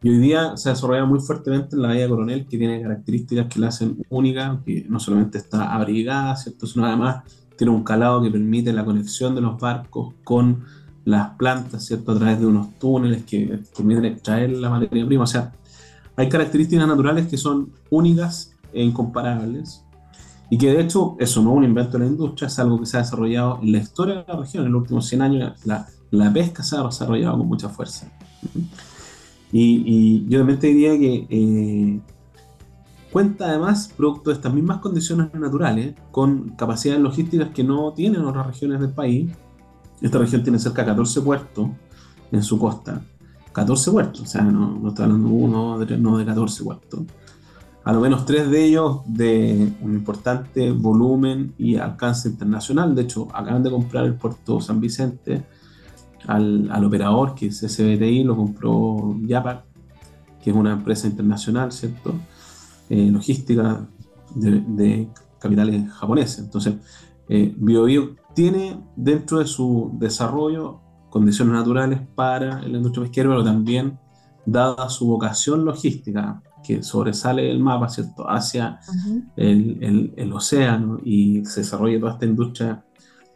Y 0.01 0.09
hoy 0.09 0.17
día 0.17 0.57
se 0.57 0.69
ha 0.69 0.73
desarrollado 0.73 1.07
muy 1.07 1.19
fuertemente 1.19 1.75
en 1.75 1.81
la 1.81 1.89
Bahía 1.89 2.07
Coronel, 2.07 2.45
que 2.47 2.57
tiene 2.57 2.81
características 2.81 3.47
que 3.47 3.59
la 3.59 3.67
hacen 3.67 4.03
única, 4.09 4.61
que 4.65 4.85
no 4.87 4.99
solamente 4.99 5.37
está 5.37 5.73
abrigada, 5.73 6.35
¿cierto? 6.35 6.67
sino 6.67 6.85
además 6.85 7.23
tiene 7.55 7.71
un 7.71 7.83
calado 7.83 8.21
que 8.21 8.29
permite 8.29 8.73
la 8.73 8.85
conexión 8.85 9.33
de 9.35 9.41
los 9.41 9.59
barcos 9.59 10.13
con 10.23 10.63
las 11.05 11.29
plantas, 11.31 11.85
¿cierto? 11.85 12.11
A 12.11 12.15
través 12.17 12.39
de 12.39 12.45
unos 12.45 12.77
túneles 12.79 13.23
que 13.23 13.59
permiten 13.75 14.05
extraer 14.05 14.51
la 14.51 14.69
materia 14.69 15.05
prima. 15.05 15.23
O 15.23 15.27
sea, 15.27 15.53
hay 16.15 16.29
características 16.29 16.87
naturales 16.87 17.27
que 17.27 17.37
son 17.37 17.71
únicas 17.89 18.53
e 18.73 18.83
incomparables 18.83 19.83
y 20.49 20.57
que 20.57 20.71
de 20.71 20.81
hecho 20.81 21.15
eso 21.19 21.41
no 21.41 21.51
es 21.51 21.57
un 21.57 21.63
invento 21.63 21.97
de 21.97 22.05
la 22.05 22.11
industria, 22.11 22.47
es 22.47 22.59
algo 22.59 22.79
que 22.79 22.85
se 22.85 22.97
ha 22.97 23.01
desarrollado 23.01 23.59
en 23.61 23.71
la 23.71 23.79
historia 23.79 24.15
de 24.15 24.25
la 24.27 24.39
región. 24.39 24.65
En 24.65 24.71
los 24.71 24.81
últimos 24.81 25.07
100 25.07 25.21
años 25.21 25.65
la, 25.65 25.87
la 26.11 26.31
pesca 26.31 26.63
se 26.63 26.77
ha 26.77 26.83
desarrollado 26.83 27.37
con 27.37 27.47
mucha 27.47 27.69
fuerza. 27.69 28.11
Y, 29.51 30.27
yo 30.27 30.39
también 30.39 30.59
diría 30.59 30.97
que 30.97 31.27
eh, 31.29 31.99
cuenta 33.11 33.47
además, 33.47 33.91
producto 33.95 34.29
de 34.29 34.35
estas 34.35 34.53
mismas 34.53 34.79
condiciones 34.79 35.33
naturales, 35.33 35.95
con 36.11 36.49
capacidades 36.57 37.01
logísticas 37.01 37.49
que 37.49 37.63
no 37.63 37.93
tienen 37.93 38.25
otras 38.25 38.47
regiones 38.47 38.81
del 38.81 38.91
país. 38.91 39.31
Esta 40.01 40.17
región 40.17 40.43
tiene 40.43 40.59
cerca 40.59 40.81
de 40.81 40.87
14 40.87 41.21
puertos 41.21 41.69
en 42.31 42.43
su 42.43 42.59
costa. 42.59 43.01
14 43.55 43.91
puertos, 43.91 44.21
o 44.21 44.25
sea, 44.25 44.41
no, 44.41 44.77
no 44.77 44.89
está 44.89 45.05
hablando 45.05 45.29
uno, 45.29 45.79
de, 45.79 45.97
no 45.97 46.17
de 46.17 46.25
14 46.25 46.61
puertos. 46.65 47.03
A 47.85 47.93
lo 47.93 48.01
menos 48.01 48.25
tres 48.25 48.49
de 48.49 48.65
ellos 48.65 48.99
de 49.05 49.71
un 49.79 49.93
importante 49.93 50.71
volumen 50.71 51.53
y 51.57 51.77
alcance 51.77 52.27
internacional. 52.27 52.93
De 52.93 53.03
hecho, 53.03 53.29
acaban 53.33 53.63
de 53.63 53.71
comprar 53.71 54.03
el 54.03 54.15
puerto 54.15 54.59
San 54.59 54.81
Vicente 54.81 55.45
al, 56.27 56.69
al 56.69 56.83
operador, 56.83 57.33
que 57.33 57.45
es 57.47 57.59
SBTI, 57.59 58.25
lo 58.25 58.35
compró 58.35 59.15
Yapac, 59.21 59.63
que 60.43 60.49
es 60.49 60.55
una 60.55 60.73
empresa 60.73 61.07
internacional, 61.07 61.71
¿cierto? 61.71 62.13
Eh, 62.89 63.09
logística 63.09 63.87
de, 64.35 64.63
de, 64.67 65.09
capitales 65.39 65.89
japoneses. 65.93 66.39
Entonces, 66.39 66.73
eh, 67.29 67.53
BioBio 67.55 68.17
tiene 68.33 68.83
dentro 68.97 69.39
de 69.39 69.45
su 69.45 69.91
desarrollo 69.93 70.81
condiciones 71.09 71.53
naturales 71.53 72.01
para 72.15 72.61
la 72.61 72.77
industria 72.77 73.03
pesquera, 73.03 73.29
pero 73.29 73.43
también, 73.43 73.97
dada 74.45 74.89
su 74.89 75.07
vocación 75.07 75.65
logística, 75.65 76.41
que 76.63 76.83
sobresale 76.83 77.49
el 77.49 77.59
mapa, 77.59 77.89
¿cierto?, 77.89 78.29
hacia 78.29 78.79
el, 79.35 79.77
el, 79.81 80.13
el, 80.15 80.33
océano 80.33 80.99
y 81.03 81.45
se 81.45 81.61
desarrolla 81.61 81.99
toda 81.99 82.13
esta 82.13 82.25
industria 82.25 82.83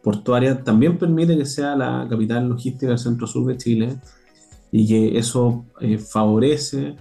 portuaria 0.02 0.64
también 0.64 0.98
permite 0.98 1.38
que 1.38 1.46
sea 1.46 1.76
la 1.76 2.08
capital 2.10 2.48
logística 2.48 2.88
del 2.88 3.00
centro-sur 3.00 3.46
de 3.46 3.58
Chile 3.58 4.00
y 4.72 4.88
que 4.88 5.18
eso 5.18 5.66
eh, 5.80 5.98
favorece 5.98 6.96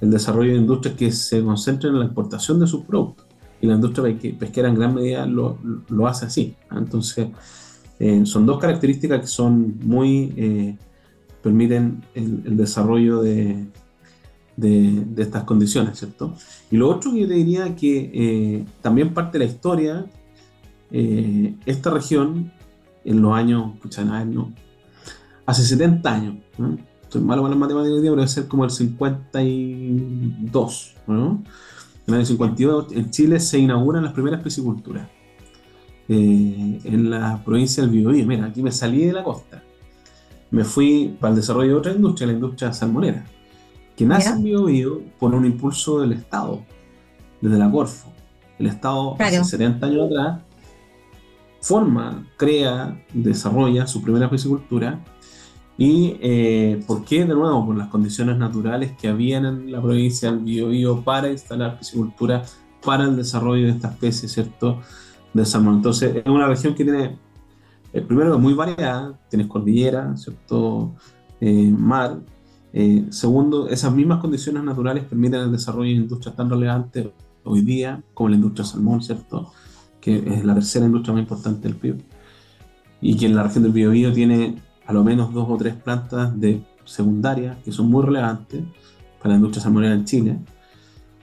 el 0.00 0.10
desarrollo 0.10 0.52
de 0.52 0.58
industrias 0.58 0.96
que 0.96 1.12
se 1.12 1.42
concentren 1.42 1.94
en 1.94 2.00
la 2.00 2.06
exportación 2.06 2.58
de 2.58 2.66
sus 2.66 2.84
productos. 2.84 3.26
Y 3.60 3.66
la 3.66 3.74
industria 3.74 4.16
pesquera 4.38 4.68
en 4.68 4.74
gran 4.74 4.94
medida 4.94 5.26
lo, 5.26 5.58
lo 5.88 6.06
hace 6.06 6.26
así. 6.26 6.56
¿ah? 6.70 6.78
Entonces, 6.78 7.28
eh, 8.00 8.26
son 8.26 8.46
dos 8.46 8.58
características 8.58 9.20
que 9.20 9.26
son 9.28 9.78
muy, 9.82 10.32
eh, 10.36 10.76
permiten 11.42 12.02
el, 12.14 12.42
el 12.44 12.56
desarrollo 12.56 13.22
de, 13.22 13.66
de, 14.56 15.04
de, 15.06 15.22
estas 15.22 15.44
condiciones, 15.44 15.98
¿cierto? 15.98 16.34
Y 16.70 16.76
lo 16.76 16.88
otro 16.88 17.12
que 17.12 17.20
yo 17.20 17.28
te 17.28 17.34
diría 17.34 17.76
que 17.76 18.64
también 18.82 19.14
parte 19.14 19.38
de 19.38 19.44
la 19.44 19.50
historia 19.50 20.06
eh, 20.92 21.54
esta 21.66 21.90
región, 21.90 22.50
en 23.04 23.22
los 23.22 23.32
años, 23.34 23.74
escucha, 23.74 24.04
no, 24.04 24.52
hace 25.46 25.62
70 25.62 26.12
años, 26.12 26.34
¿no? 26.58 26.76
estoy 27.02 27.22
malo 27.22 27.42
con 27.42 27.50
las 27.50 27.58
matemáticas 27.58 27.98
pero 28.00 28.16
debe 28.16 28.28
ser 28.28 28.46
como 28.46 28.64
el 28.64 28.70
52, 28.70 30.94
¿no? 31.08 31.42
En 32.06 32.14
el 32.14 32.16
año 32.20 32.26
52 32.26 32.92
en 32.92 33.10
Chile 33.10 33.40
se 33.40 33.58
inauguran 33.58 34.04
las 34.04 34.12
primeras 34.12 34.42
pisciculturas. 34.42 35.08
Eh, 36.12 36.80
en 36.82 37.08
la 37.08 37.40
provincia 37.44 37.84
del 37.84 37.92
Biobío. 37.92 38.26
Mira, 38.26 38.46
aquí 38.46 38.64
me 38.64 38.72
salí 38.72 39.04
de 39.04 39.12
la 39.12 39.22
costa. 39.22 39.62
Me 40.50 40.64
fui 40.64 41.16
para 41.20 41.30
el 41.30 41.36
desarrollo 41.36 41.74
de 41.74 41.78
otra 41.78 41.92
industria, 41.92 42.26
la 42.26 42.32
industria 42.32 42.72
salmonera, 42.72 43.24
que 43.94 44.04
nace 44.04 44.30
en 44.30 44.42
Biobío 44.42 45.02
por 45.20 45.32
un 45.32 45.46
impulso 45.46 46.00
del 46.00 46.14
Estado, 46.14 46.64
desde 47.40 47.58
la 47.58 47.70
Corfo. 47.70 48.12
El 48.58 48.66
Estado 48.66 49.14
hace 49.20 49.44
70 49.44 49.86
años 49.86 50.06
atrás 50.06 50.40
forma, 51.60 52.26
crea, 52.36 53.00
desarrolla 53.12 53.86
su 53.86 54.02
primera 54.02 54.28
piscicultura. 54.28 54.98
¿Y 55.78 56.16
eh, 56.20 56.82
por 56.88 57.04
qué? 57.04 57.20
De 57.24 57.34
nuevo, 57.34 57.66
por 57.66 57.76
las 57.76 57.86
condiciones 57.86 58.36
naturales 58.36 58.92
que 59.00 59.06
habían 59.06 59.46
en 59.46 59.70
la 59.70 59.80
provincia 59.80 60.32
del 60.32 60.40
Biobío 60.40 61.02
para 61.02 61.30
instalar 61.30 61.78
piscicultura 61.78 62.42
para 62.84 63.04
el 63.04 63.14
desarrollo 63.14 63.66
de 63.66 63.72
esta 63.72 63.88
especie, 63.88 64.28
¿cierto? 64.28 64.80
De 65.32 65.44
salmón. 65.44 65.76
Entonces, 65.76 66.16
es 66.16 66.26
una 66.26 66.46
región 66.48 66.74
que 66.74 66.84
tiene, 66.84 67.18
eh, 67.92 68.00
primero, 68.00 68.38
muy 68.38 68.54
variada, 68.54 69.18
tienes 69.28 69.46
cordillera, 69.46 70.16
¿cierto? 70.16 70.94
Eh, 71.40 71.70
mar. 71.70 72.20
Eh, 72.72 73.06
segundo, 73.10 73.68
esas 73.68 73.92
mismas 73.92 74.20
condiciones 74.20 74.62
naturales 74.62 75.04
permiten 75.04 75.40
el 75.40 75.52
desarrollo 75.52 75.90
de 75.90 76.02
industrias 76.02 76.36
tan 76.36 76.50
relevantes 76.50 77.08
hoy 77.44 77.62
día 77.62 78.02
como 78.14 78.28
la 78.28 78.36
industria 78.36 78.64
salmón, 78.64 79.02
¿cierto? 79.02 79.52
que 80.00 80.16
es 80.16 80.44
la 80.44 80.54
tercera 80.54 80.86
industria 80.86 81.12
más 81.12 81.22
importante 81.22 81.68
del 81.68 81.76
PIB, 81.76 82.02
y 83.00 83.16
que 83.16 83.26
en 83.26 83.36
la 83.36 83.42
región 83.42 83.64
del 83.64 83.72
Biobío 83.72 84.12
tiene 84.12 84.56
a 84.86 84.92
lo 84.92 85.04
menos 85.04 85.32
dos 85.32 85.46
o 85.48 85.56
tres 85.56 85.74
plantas 85.74 86.38
de 86.38 86.64
secundaria 86.84 87.58
que 87.64 87.70
son 87.70 87.90
muy 87.90 88.04
relevantes 88.04 88.62
para 89.18 89.30
la 89.30 89.36
industria 89.36 89.62
salmonera 89.62 89.94
en 89.94 90.04
Chile. 90.04 90.38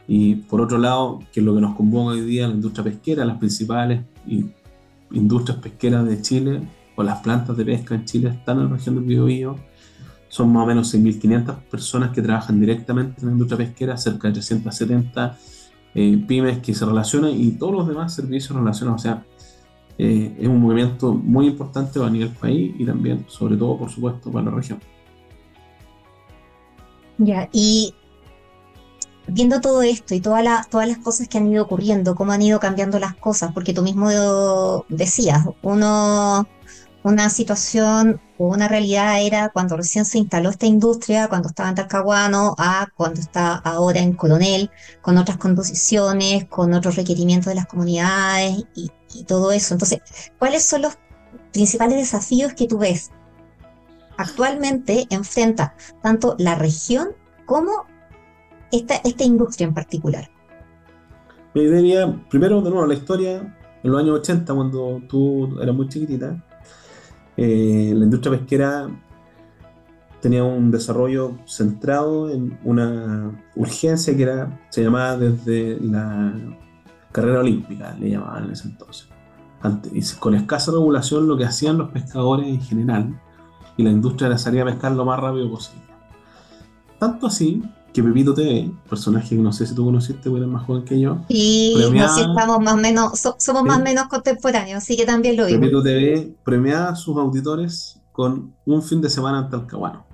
Y 0.08 0.36
por 0.36 0.62
otro 0.62 0.78
lado, 0.78 1.20
que 1.34 1.42
lo 1.42 1.54
que 1.54 1.62
nos 1.62 1.76
convoca 1.76 2.12
hoy 2.12 2.22
día, 2.22 2.48
la 2.48 2.54
industria 2.54 2.84
pesquera, 2.84 3.26
las 3.26 3.38
principales 3.38 4.02
industrias 5.12 5.60
pesqueras 5.60 6.06
de 6.06 6.22
Chile 6.22 6.62
o 6.96 7.04
las 7.04 7.20
plantas 7.20 7.56
de 7.58 7.66
pesca 7.66 7.96
en 7.96 8.06
Chile 8.06 8.30
están 8.30 8.60
en 8.60 8.66
la 8.66 8.76
región 8.78 8.96
del 8.96 9.04
Biobío. 9.04 9.56
Son 10.30 10.52
más 10.52 10.64
o 10.64 10.66
menos 10.68 10.94
6.500 10.94 11.56
personas 11.70 12.12
que 12.12 12.22
trabajan 12.22 12.60
directamente 12.60 13.22
en 13.22 13.28
la 13.28 13.32
industria 13.34 13.58
pesquera, 13.58 13.98
cerca 13.98 14.28
de 14.28 14.36
370 14.36 15.38
eh, 15.96 16.24
pymes 16.28 16.60
que 16.60 16.74
se 16.74 16.86
relacionan 16.86 17.32
y 17.32 17.52
todos 17.52 17.74
los 17.74 17.88
demás 17.88 18.14
servicios 18.14 18.58
relacionados. 18.58 19.02
O 19.02 19.04
sea, 19.04 19.26
eh, 19.98 20.36
es 20.40 20.48
un 20.48 20.62
movimiento 20.62 21.14
muy 21.14 21.48
importante 21.48 22.00
para 22.00 22.12
nivel 22.12 22.30
país 22.30 22.76
y 22.78 22.86
también, 22.86 23.26
sobre 23.28 23.58
todo, 23.58 23.78
por 23.78 23.90
supuesto, 23.90 24.32
para 24.32 24.46
la 24.46 24.52
región. 24.52 24.80
Ya, 27.18 27.50
y 27.52 27.94
viendo 29.28 29.62
todo 29.62 29.82
esto 29.82 30.16
y 30.16 30.22
todas 30.22 30.44
las 30.44 30.98
cosas 31.04 31.28
que 31.28 31.38
han 31.38 31.52
ido 31.52 31.64
ocurriendo, 31.64 32.16
cómo 32.16 32.32
han 32.32 32.42
ido 32.42 32.60
cambiando 32.60 33.00
las 33.00 33.16
cosas, 33.16 33.52
porque 33.54 33.74
tú 33.74 33.82
mismo 33.82 34.10
decías, 34.90 35.46
una 35.62 37.30
situación 37.30 38.20
o 38.38 38.48
una 38.48 38.68
realidad 38.68 39.22
era 39.22 39.50
cuando 39.50 39.78
recién 39.78 40.06
se 40.06 40.18
instaló 40.18 40.50
esta 40.50 40.66
industria, 40.66 41.28
cuando 41.28 41.50
estaba 41.50 41.70
en 41.70 41.76
Talcahuano, 41.76 42.56
a 42.58 42.88
cuando 42.96 43.22
está 43.22 43.56
ahora 43.56 44.00
en 44.00 44.14
Coronel, 44.14 44.72
con 45.02 45.18
otras 45.18 45.38
composiciones, 45.38 46.46
con 46.46 46.74
otros 46.74 46.96
requerimientos 46.96 47.48
de 47.48 47.56
las 47.56 47.68
comunidades 47.68 48.64
y, 48.76 48.92
todo 49.26 49.52
eso. 49.52 49.74
Entonces, 49.74 50.02
¿cuáles 50.38 50.64
son 50.64 50.84
los 50.84 51.00
principales 51.52 51.98
desafíos 51.98 52.54
que 52.54 52.68
tú 52.68 52.78
ves 52.78 53.10
actualmente 54.18 55.08
enfrenta 55.10 55.76
tanto 56.02 56.36
la 56.38 56.56
región 56.56 57.10
como 57.46 57.86
esta, 58.72 58.96
esta 58.98 59.24
industria 59.24 59.68
en 59.68 59.74
particular? 59.74 60.30
Me 61.54 61.62
diría, 61.64 62.14
primero, 62.30 62.62
de 62.62 62.70
nuevo, 62.70 62.86
la 62.86 62.94
historia, 62.94 63.58
en 63.84 63.92
los 63.92 64.00
años 64.00 64.20
80, 64.20 64.54
cuando 64.54 65.02
tú 65.08 65.60
eras 65.62 65.76
muy 65.76 65.88
chiquitita, 65.88 66.44
eh, 67.36 67.94
la 67.96 68.04
industria 68.06 68.38
pesquera 68.38 68.90
tenía 70.22 70.44
un 70.44 70.72
desarrollo 70.72 71.38
centrado 71.46 72.30
en 72.32 72.60
una 72.64 73.44
urgencia 73.56 74.16
que 74.16 74.24
era, 74.24 74.60
se 74.70 74.84
llamaba 74.84 75.18
desde 75.18 75.80
la 75.80 76.34
carrera 77.12 77.40
olímpica, 77.40 77.96
le 78.00 78.12
llamaban 78.12 78.46
en 78.46 78.52
ese 78.52 78.68
entonces. 78.68 79.10
y 79.94 80.02
con 80.20 80.36
escasa 80.36 80.72
regulación 80.72 81.28
lo 81.28 81.38
que 81.38 81.46
hacían 81.46 81.78
los 81.78 81.92
pescadores 81.92 82.48
en 82.48 82.62
general 82.62 83.20
y 83.76 83.84
la 83.84 83.92
industria 83.92 84.28
era 84.28 84.38
salir 84.38 84.62
a 84.62 84.66
pescar 84.66 84.92
lo 84.92 85.06
más 85.06 85.20
rápido 85.20 85.50
posible. 85.50 85.84
Tanto 87.00 87.28
así 87.28 87.64
que 87.98 88.04
Pepito 88.04 88.32
TV, 88.36 88.70
personaje 88.88 89.36
que 89.36 89.42
no 89.42 89.52
sé 89.52 89.66
si 89.66 89.74
tú 89.74 89.84
conociste, 89.84 90.30
porque 90.30 90.38
eres 90.44 90.50
más 90.50 90.68
joven 90.68 90.86
que 90.86 91.00
yo. 91.00 91.18
Y 91.30 91.74
estamos 91.82 92.60
más 92.62 92.78
menos, 92.78 93.20
somos 93.40 93.64
más 93.64 93.80
o 93.80 93.82
menos 93.82 94.08
contemporáneos, 94.08 94.84
así 94.84 94.96
que 94.96 95.04
también 95.04 95.36
lo 95.36 95.48
vimos. 95.48 95.62
Pepito 95.62 95.82
TV 95.82 96.36
premiaba 96.46 96.90
a 96.90 96.96
sus 96.96 97.18
auditores 97.18 98.00
con 98.12 98.54
un 98.68 98.84
fin 98.84 99.02
de 99.02 99.10
semana 99.10 99.40
en 99.40 99.50
Talcahuano, 99.50 100.06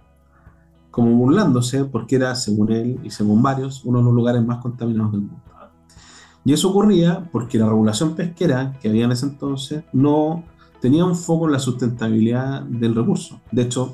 como 0.91 1.13
burlándose, 1.17 1.83
porque 1.83 2.15
era, 2.15 2.33
según 2.35 2.71
él 2.71 3.01
y 3.03 3.09
según 3.09 3.43
varios, 3.43 3.83
uno 3.83 3.99
de 3.99 4.05
los 4.05 4.13
lugares 4.13 4.41
más 4.45 4.59
contaminados 4.59 5.11
del 5.11 5.21
mundo. 5.21 5.43
Y 6.45 6.53
eso 6.53 6.69
ocurría 6.69 7.27
porque 7.33 7.57
la 7.57 7.67
regulación 7.67 8.15
pesquera 8.15 8.77
que 8.81 8.87
había 8.87 9.03
en 9.03 9.11
ese 9.11 9.25
entonces 9.25 9.83
no 9.91 10.45
tenía 10.79 11.03
un 11.03 11.17
foco 11.17 11.47
en 11.47 11.51
la 11.51 11.59
sustentabilidad 11.59 12.61
del 12.61 12.95
recurso. 12.95 13.41
De 13.51 13.63
hecho, 13.63 13.93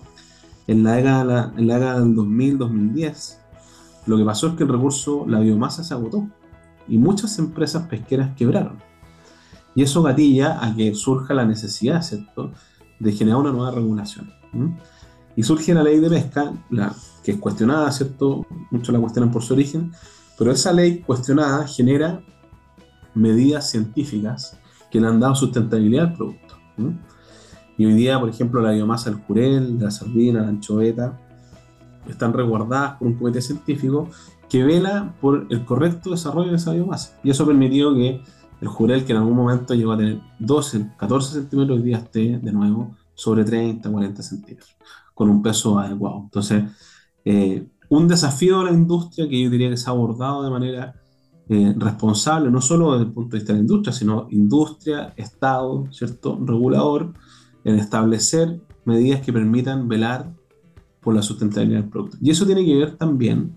en 0.67 0.83
la 0.83 0.93
década, 0.93 1.53
en 1.57 1.67
la 1.67 1.79
década 1.79 2.01
del 2.01 2.15
2000-2010, 2.15 3.39
lo 4.09 4.17
que 4.17 4.25
pasó 4.25 4.47
es 4.47 4.53
que 4.55 4.63
el 4.63 4.69
recurso, 4.69 5.25
la 5.27 5.39
biomasa 5.39 5.83
se 5.83 5.93
agotó 5.93 6.27
y 6.87 6.97
muchas 6.97 7.37
empresas 7.37 7.87
pesqueras 7.87 8.35
quebraron. 8.35 8.79
Y 9.75 9.83
eso 9.83 10.01
gatilla 10.01 10.65
a 10.65 10.75
que 10.75 10.95
surja 10.95 11.35
la 11.35 11.45
necesidad, 11.45 12.01
¿cierto?, 12.01 12.51
de 12.99 13.11
generar 13.11 13.39
una 13.39 13.51
nueva 13.51 13.69
regulación. 13.69 14.33
Y 15.35 15.43
surge 15.43 15.75
la 15.75 15.83
ley 15.83 15.99
de 15.99 16.09
pesca, 16.09 16.51
la, 16.71 16.93
que 17.23 17.33
es 17.33 17.37
cuestionada, 17.37 17.91
¿cierto? 17.91 18.47
Muchos 18.71 18.91
la 18.91 18.99
cuestionan 18.99 19.31
por 19.31 19.43
su 19.43 19.53
origen, 19.53 19.91
pero 20.39 20.51
esa 20.51 20.73
ley 20.73 21.01
cuestionada 21.01 21.67
genera 21.67 22.21
medidas 23.13 23.69
científicas 23.69 24.57
que 24.89 24.99
le 24.99 25.05
han 25.05 25.19
dado 25.19 25.35
sustentabilidad 25.35 26.07
al 26.07 26.13
producto. 26.13 26.55
Y 27.77 27.85
hoy 27.85 27.93
día, 27.93 28.19
por 28.19 28.29
ejemplo, 28.29 28.59
la 28.59 28.71
biomasa 28.71 29.11
del 29.11 29.19
jurel, 29.19 29.77
de 29.77 29.85
la 29.85 29.91
sardina, 29.91 30.41
la 30.41 30.47
anchoveta, 30.47 31.28
están 32.13 32.33
resguardadas 32.33 32.97
por 32.97 33.07
un 33.07 33.15
comité 33.15 33.41
científico 33.41 34.09
que 34.49 34.63
vela 34.63 35.15
por 35.21 35.47
el 35.49 35.63
correcto 35.65 36.11
desarrollo 36.11 36.49
de 36.49 36.57
esa 36.57 36.73
biomasa. 36.73 37.19
Y 37.23 37.29
eso 37.29 37.43
ha 37.43 37.47
permitido 37.47 37.93
que 37.93 38.21
el 38.61 38.67
jurel, 38.67 39.05
que 39.05 39.13
en 39.13 39.19
algún 39.19 39.35
momento 39.35 39.73
llegó 39.73 39.93
a 39.93 39.97
tener 39.97 40.19
12, 40.39 40.93
14 40.97 41.33
centímetros, 41.33 41.77
hoy 41.77 41.85
día 41.85 41.97
esté 41.97 42.39
de 42.39 42.51
nuevo 42.51 42.95
sobre 43.13 43.43
30, 43.43 43.89
40 43.89 44.23
centímetros, 44.23 44.75
con 45.13 45.29
un 45.29 45.41
peso 45.41 45.77
adecuado. 45.77 46.21
Entonces, 46.23 46.63
eh, 47.23 47.67
un 47.89 48.07
desafío 48.07 48.59
de 48.59 48.65
la 48.65 48.71
industria 48.71 49.27
que 49.27 49.41
yo 49.41 49.49
diría 49.49 49.69
que 49.69 49.77
se 49.77 49.89
ha 49.89 49.93
abordado 49.93 50.43
de 50.43 50.49
manera 50.49 50.95
eh, 51.47 51.73
responsable, 51.77 52.51
no 52.51 52.61
solo 52.61 52.93
desde 52.93 53.05
el 53.05 53.11
punto 53.11 53.31
de 53.31 53.39
vista 53.39 53.53
de 53.53 53.59
la 53.59 53.63
industria, 53.63 53.93
sino 53.93 54.27
industria, 54.29 55.13
Estado, 55.17 55.87
¿cierto? 55.91 56.37
Regulador, 56.41 57.13
en 57.63 57.75
establecer 57.75 58.61
medidas 58.85 59.21
que 59.21 59.33
permitan 59.33 59.87
velar 59.87 60.33
por 61.01 61.15
la 61.15 61.21
sustentabilidad 61.21 61.81
del 61.81 61.89
producto. 61.89 62.17
Y 62.21 62.29
eso 62.29 62.45
tiene 62.45 62.65
que 62.65 62.75
ver 62.75 62.95
también 62.95 63.53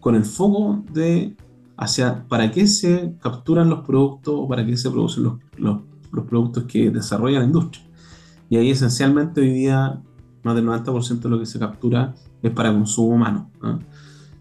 con 0.00 0.14
el 0.14 0.24
foco 0.24 0.84
de 0.92 1.36
hacia 1.76 2.26
para 2.28 2.50
qué 2.50 2.66
se 2.66 3.14
capturan 3.20 3.68
los 3.68 3.80
productos 3.80 4.34
o 4.36 4.48
para 4.48 4.64
qué 4.64 4.76
se 4.76 4.90
producen 4.90 5.24
los, 5.24 5.34
los, 5.58 5.80
los 6.10 6.24
productos 6.24 6.64
que 6.64 6.90
desarrolla 6.90 7.40
la 7.40 7.44
industria. 7.44 7.84
Y 8.48 8.56
ahí 8.56 8.70
esencialmente 8.70 9.40
hoy 9.40 9.50
día 9.50 10.00
más 10.46 10.54
del 10.54 10.66
90% 10.66 11.20
de 11.20 11.28
lo 11.28 11.38
que 11.38 11.46
se 11.46 11.58
captura 11.58 12.14
es 12.40 12.52
para 12.52 12.72
consumo 12.72 13.16
humano. 13.16 13.50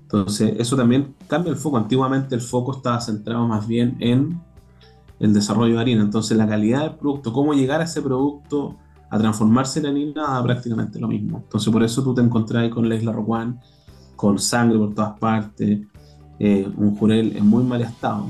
Entonces, 0.04 0.54
eso 0.60 0.76
también 0.76 1.16
cambia 1.28 1.52
el 1.52 1.58
foco. 1.58 1.78
Antiguamente 1.78 2.36
el 2.36 2.42
foco 2.42 2.78
estaba 2.78 3.02
centrado 3.02 3.48
más 3.48 3.68
bien 3.68 3.98
en 4.00 4.40
el 5.20 5.34
desarrollo 5.34 5.76
de 5.76 5.82
harina. 5.82 6.04
Entonces, 6.04 6.38
la 6.38 6.48
calidad 6.48 6.84
del 6.84 6.96
producto, 6.96 7.34
cómo 7.34 7.56
llegar 7.56 7.82
a 7.82 7.86
ese 7.86 8.04
producto 8.04 8.78
a 9.16 9.18
transformarse 9.18 9.80
en 9.80 9.86
harina, 9.86 10.44
prácticamente 10.44 11.00
lo 11.00 11.08
mismo. 11.08 11.38
Entonces, 11.38 11.72
por 11.72 11.82
eso 11.84 12.04
tú 12.04 12.14
te 12.14 12.22
encontrás 12.22 12.70
con 12.70 12.88
la 12.90 12.96
isla 12.96 13.14
Roquán, 13.14 13.62
con 14.18 14.38
sangre 14.38 14.78
por 14.78 14.94
todas 14.94 15.18
partes, 15.18 15.88
eh, 16.38 16.70
un 16.76 16.96
jurel 16.98 17.38
en 17.38 17.48
muy 17.48 17.64
mal 17.64 17.82
estado. 17.82 18.26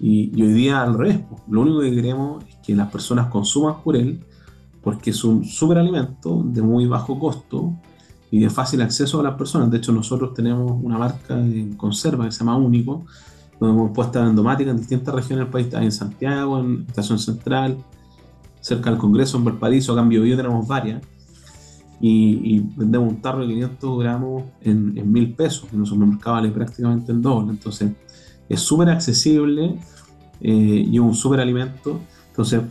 Y, 0.00 0.32
hoy 0.42 0.52
día 0.54 0.82
al 0.82 0.96
revés, 0.96 1.20
lo 1.46 1.60
único 1.60 1.80
que 1.80 1.94
queremos 1.94 2.42
es 2.48 2.56
que 2.64 2.74
las 2.74 2.90
personas 2.90 3.26
consuman 3.26 3.74
jurel 3.74 4.24
porque 4.82 5.10
es 5.10 5.22
un 5.24 5.44
superalimento 5.44 6.42
de 6.42 6.62
muy 6.62 6.86
bajo 6.86 7.18
costo 7.18 7.74
y 8.30 8.40
de 8.40 8.48
fácil 8.48 8.80
acceso 8.80 9.20
a 9.20 9.22
las 9.22 9.34
personas. 9.34 9.70
De 9.70 9.76
hecho, 9.76 9.92
nosotros 9.92 10.32
tenemos 10.32 10.72
una 10.82 10.96
marca 10.96 11.36
de 11.36 11.76
conserva 11.76 12.24
que 12.24 12.32
se 12.32 12.38
llama 12.38 12.56
Único, 12.56 13.04
donde 13.60 13.78
hemos 13.78 13.92
puesto 13.92 14.26
endomática 14.26 14.70
en 14.70 14.78
distintas 14.78 15.14
regiones 15.14 15.44
del 15.44 15.52
país, 15.52 15.68
en 15.74 15.92
Santiago, 15.92 16.58
en 16.58 16.86
Estación 16.88 17.18
Central, 17.18 17.76
cerca 18.62 18.88
del 18.88 18.98
Congreso, 18.98 19.36
en 19.36 19.44
Valparaíso, 19.44 19.92
a 19.92 19.96
cambio 19.96 20.24
yo 20.24 20.36
tenemos 20.36 20.66
varias 20.66 21.02
y, 22.00 22.60
vendemos 22.76 23.12
un 23.12 23.20
tarro 23.20 23.42
de 23.42 23.48
500 23.48 23.98
gramos 23.98 24.44
en, 24.62 24.96
en 24.96 25.12
mil 25.12 25.34
pesos, 25.34 25.68
en 25.72 25.80
los 25.80 25.90
supermercados 25.90 26.40
vale 26.40 26.50
prácticamente 26.50 27.12
el 27.12 27.20
doble, 27.20 27.50
entonces 27.50 27.92
es 28.48 28.60
súper 28.60 28.88
accesible 28.88 29.78
eh, 30.40 30.86
y 30.90 30.98
un 30.98 31.14
súper 31.14 31.40
alimento, 31.40 32.00
entonces 32.28 32.62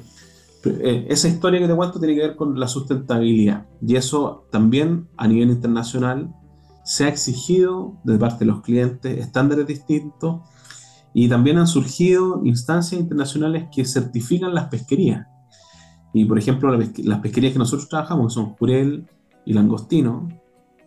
eh, 0.66 1.08
esa 1.10 1.28
historia 1.28 1.60
que 1.60 1.68
te 1.68 1.76
cuento 1.76 2.00
tiene 2.00 2.16
que 2.16 2.22
ver 2.22 2.36
con 2.36 2.60
la 2.60 2.68
sustentabilidad 2.68 3.66
y 3.82 3.96
eso 3.96 4.48
también 4.52 5.08
a 5.18 5.28
nivel 5.28 5.50
internacional 5.50 6.34
se 6.84 7.06
ha 7.06 7.08
exigido 7.08 7.96
de 8.04 8.18
parte 8.18 8.40
de 8.40 8.52
los 8.52 8.62
clientes 8.62 9.18
estándares 9.18 9.66
distintos 9.68 10.42
y 11.14 11.30
también 11.30 11.58
han 11.58 11.68
surgido 11.68 12.42
instancias 12.44 13.00
internacionales 13.00 13.68
que 13.72 13.86
certifican 13.86 14.54
las 14.54 14.66
pesquerías. 14.66 15.28
Y 16.14 16.26
por 16.26 16.38
ejemplo, 16.38 16.78
las 16.78 17.20
pesquerías 17.20 17.54
que 17.54 17.60
nosotros 17.60 17.88
trabajamos, 17.88 18.34
son 18.34 18.52
Jurel, 18.56 19.06
y 19.46 19.54
Langostino, 19.54 20.30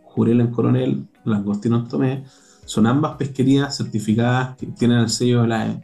Jurel 0.03 0.41
en 0.41 0.49
Coronel, 0.49 1.09
Langostino 1.25 1.79
en 1.79 1.89
Tomé, 1.89 2.25
son 2.65 2.87
ambas 2.87 3.17
pesquerías 3.17 3.77
certificadas 3.77 4.57
que 4.57 4.67
tienen 4.67 4.99
el 4.99 5.09
sello 5.09 5.43
de 5.43 5.49
la 5.49 5.81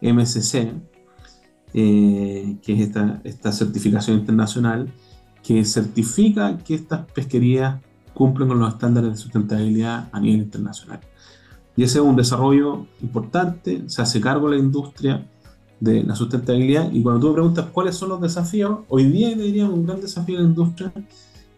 MSC, 0.00 0.72
eh, 1.74 2.56
que 2.62 2.72
es 2.72 2.80
esta, 2.80 3.20
esta 3.24 3.52
certificación 3.52 4.18
internacional 4.18 4.90
que 5.42 5.64
certifica 5.64 6.58
que 6.58 6.74
estas 6.74 7.06
pesquerías 7.12 7.80
cumplen 8.12 8.48
con 8.48 8.58
los 8.58 8.74
estándares 8.74 9.10
de 9.12 9.16
sustentabilidad 9.16 10.08
a 10.12 10.20
nivel 10.20 10.40
internacional. 10.40 11.00
Y 11.76 11.84
ese 11.84 11.98
es 11.98 12.04
un 12.04 12.16
desarrollo 12.16 12.86
importante, 13.00 13.84
se 13.88 14.02
hace 14.02 14.20
cargo 14.20 14.48
la 14.48 14.56
industria 14.56 15.24
de 15.80 16.02
la 16.02 16.14
sustentabilidad 16.14 16.90
y 16.92 17.02
cuando 17.02 17.20
tú 17.20 17.28
me 17.28 17.34
preguntas 17.34 17.66
cuáles 17.72 17.96
son 17.96 18.10
los 18.10 18.20
desafíos, 18.20 18.80
hoy 18.88 19.04
día 19.04 19.34
diría 19.34 19.66
un 19.66 19.86
gran 19.86 20.00
desafío 20.00 20.36
de 20.36 20.42
la 20.42 20.48
industria 20.48 20.92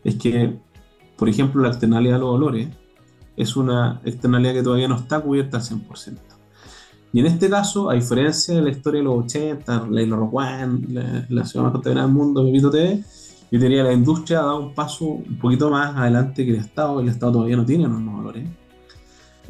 es 0.05 0.17
que, 0.17 0.59
por 1.17 1.29
ejemplo, 1.29 1.63
la 1.63 1.69
externalidad 1.69 2.15
de 2.15 2.21
los 2.21 2.31
olores 2.31 2.69
es 3.37 3.57
una 3.57 4.01
externalidad 4.05 4.55
que 4.55 4.63
todavía 4.63 4.89
no 4.89 4.97
está 4.97 5.21
cubierta 5.21 5.59
al 5.59 5.63
100%. 5.63 6.19
Y 7.13 7.21
en 7.21 7.27
este 7.27 7.51
caso, 7.51 7.91
a 7.91 7.95
diferencia 7.95 8.55
de 8.55 8.63
la 8.63 8.71
historia 8.71 9.01
de 9.01 9.05
los 9.05 9.25
80, 9.25 9.89
la 9.91 10.03
Isla 10.03 10.17
Roquán, 10.17 10.87
la, 10.91 11.27
la, 11.29 11.45
ciudad 11.45 11.65
más 11.65 11.73
contaminada 11.73 12.07
del 12.07 12.15
mundo, 12.15 12.45
Pepito 12.45 12.71
TV, 12.71 13.03
yo 13.51 13.59
diría 13.59 13.83
la 13.83 13.93
industria 13.93 14.41
ha 14.41 14.45
dado 14.45 14.61
un 14.61 14.75
paso 14.75 15.07
un 15.07 15.39
poquito 15.39 15.71
más 15.71 15.97
adelante 15.97 16.45
que 16.45 16.53
el 16.53 16.59
Estado. 16.59 17.01
El 17.01 17.09
Estado 17.09 17.33
todavía 17.33 17.57
no 17.57 17.67
tiene 17.67 17.89
normas 17.89 18.21
olores. 18.21 18.49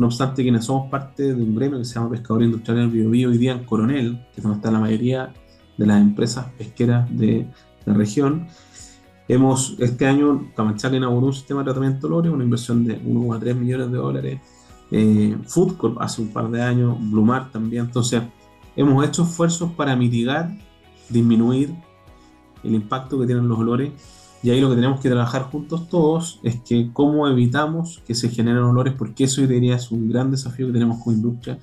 No 0.00 0.06
obstante, 0.06 0.42
quienes 0.42 0.64
somos 0.64 0.90
parte 0.90 1.34
de 1.34 1.42
un 1.42 1.54
gremio 1.54 1.78
que 1.78 1.84
se 1.84 1.96
llama 1.96 2.08
Pescador 2.08 2.42
Industrial 2.42 2.78
en 2.78 2.84
el 2.84 2.90
Biobío, 2.90 3.28
hoy 3.28 3.36
día 3.36 3.66
Coronel, 3.66 4.26
que 4.32 4.40
es 4.40 4.42
donde 4.42 4.56
está 4.56 4.70
la 4.70 4.78
mayoría 4.78 5.30
de 5.76 5.86
las 5.86 6.00
empresas 6.00 6.46
pesqueras 6.56 7.06
de 7.14 7.46
la 7.84 7.92
región, 7.92 8.46
Hemos, 9.28 9.76
este 9.78 10.06
año 10.06 10.50
Camanchaca 10.56 10.96
inauguró 10.96 11.26
un 11.26 11.34
sistema 11.34 11.60
de 11.60 11.64
tratamiento 11.66 12.08
de 12.08 12.14
olores, 12.14 12.32
una 12.32 12.44
inversión 12.44 12.84
de 12.84 12.98
1,3 13.00 13.54
millones 13.54 13.92
de 13.92 13.98
dólares. 13.98 14.40
Eh, 14.90 15.36
Food 15.46 15.76
Corp 15.76 16.00
hace 16.00 16.22
un 16.22 16.28
par 16.28 16.50
de 16.50 16.62
años, 16.62 16.96
Blumar 16.98 17.52
también. 17.52 17.84
Entonces, 17.84 18.22
hemos 18.74 19.06
hecho 19.06 19.24
esfuerzos 19.24 19.70
para 19.72 19.94
mitigar, 19.94 20.50
disminuir 21.10 21.74
el 22.64 22.74
impacto 22.74 23.20
que 23.20 23.26
tienen 23.26 23.46
los 23.46 23.58
olores. 23.58 23.90
Y 24.42 24.50
ahí 24.50 24.60
lo 24.60 24.70
que 24.70 24.76
tenemos 24.76 25.00
que 25.00 25.10
trabajar 25.10 25.42
juntos 25.44 25.88
todos 25.88 26.40
es 26.42 26.60
que 26.60 26.90
cómo 26.92 27.28
evitamos 27.28 28.02
que 28.06 28.14
se 28.14 28.30
generen 28.30 28.62
olores, 28.62 28.94
porque 28.96 29.24
eso 29.24 29.42
yo 29.42 29.46
diría 29.46 29.76
es 29.76 29.90
un 29.90 30.08
gran 30.08 30.30
desafío 30.30 30.68
que 30.68 30.72
tenemos 30.72 31.02
como 31.02 31.14
industria, 31.14 31.58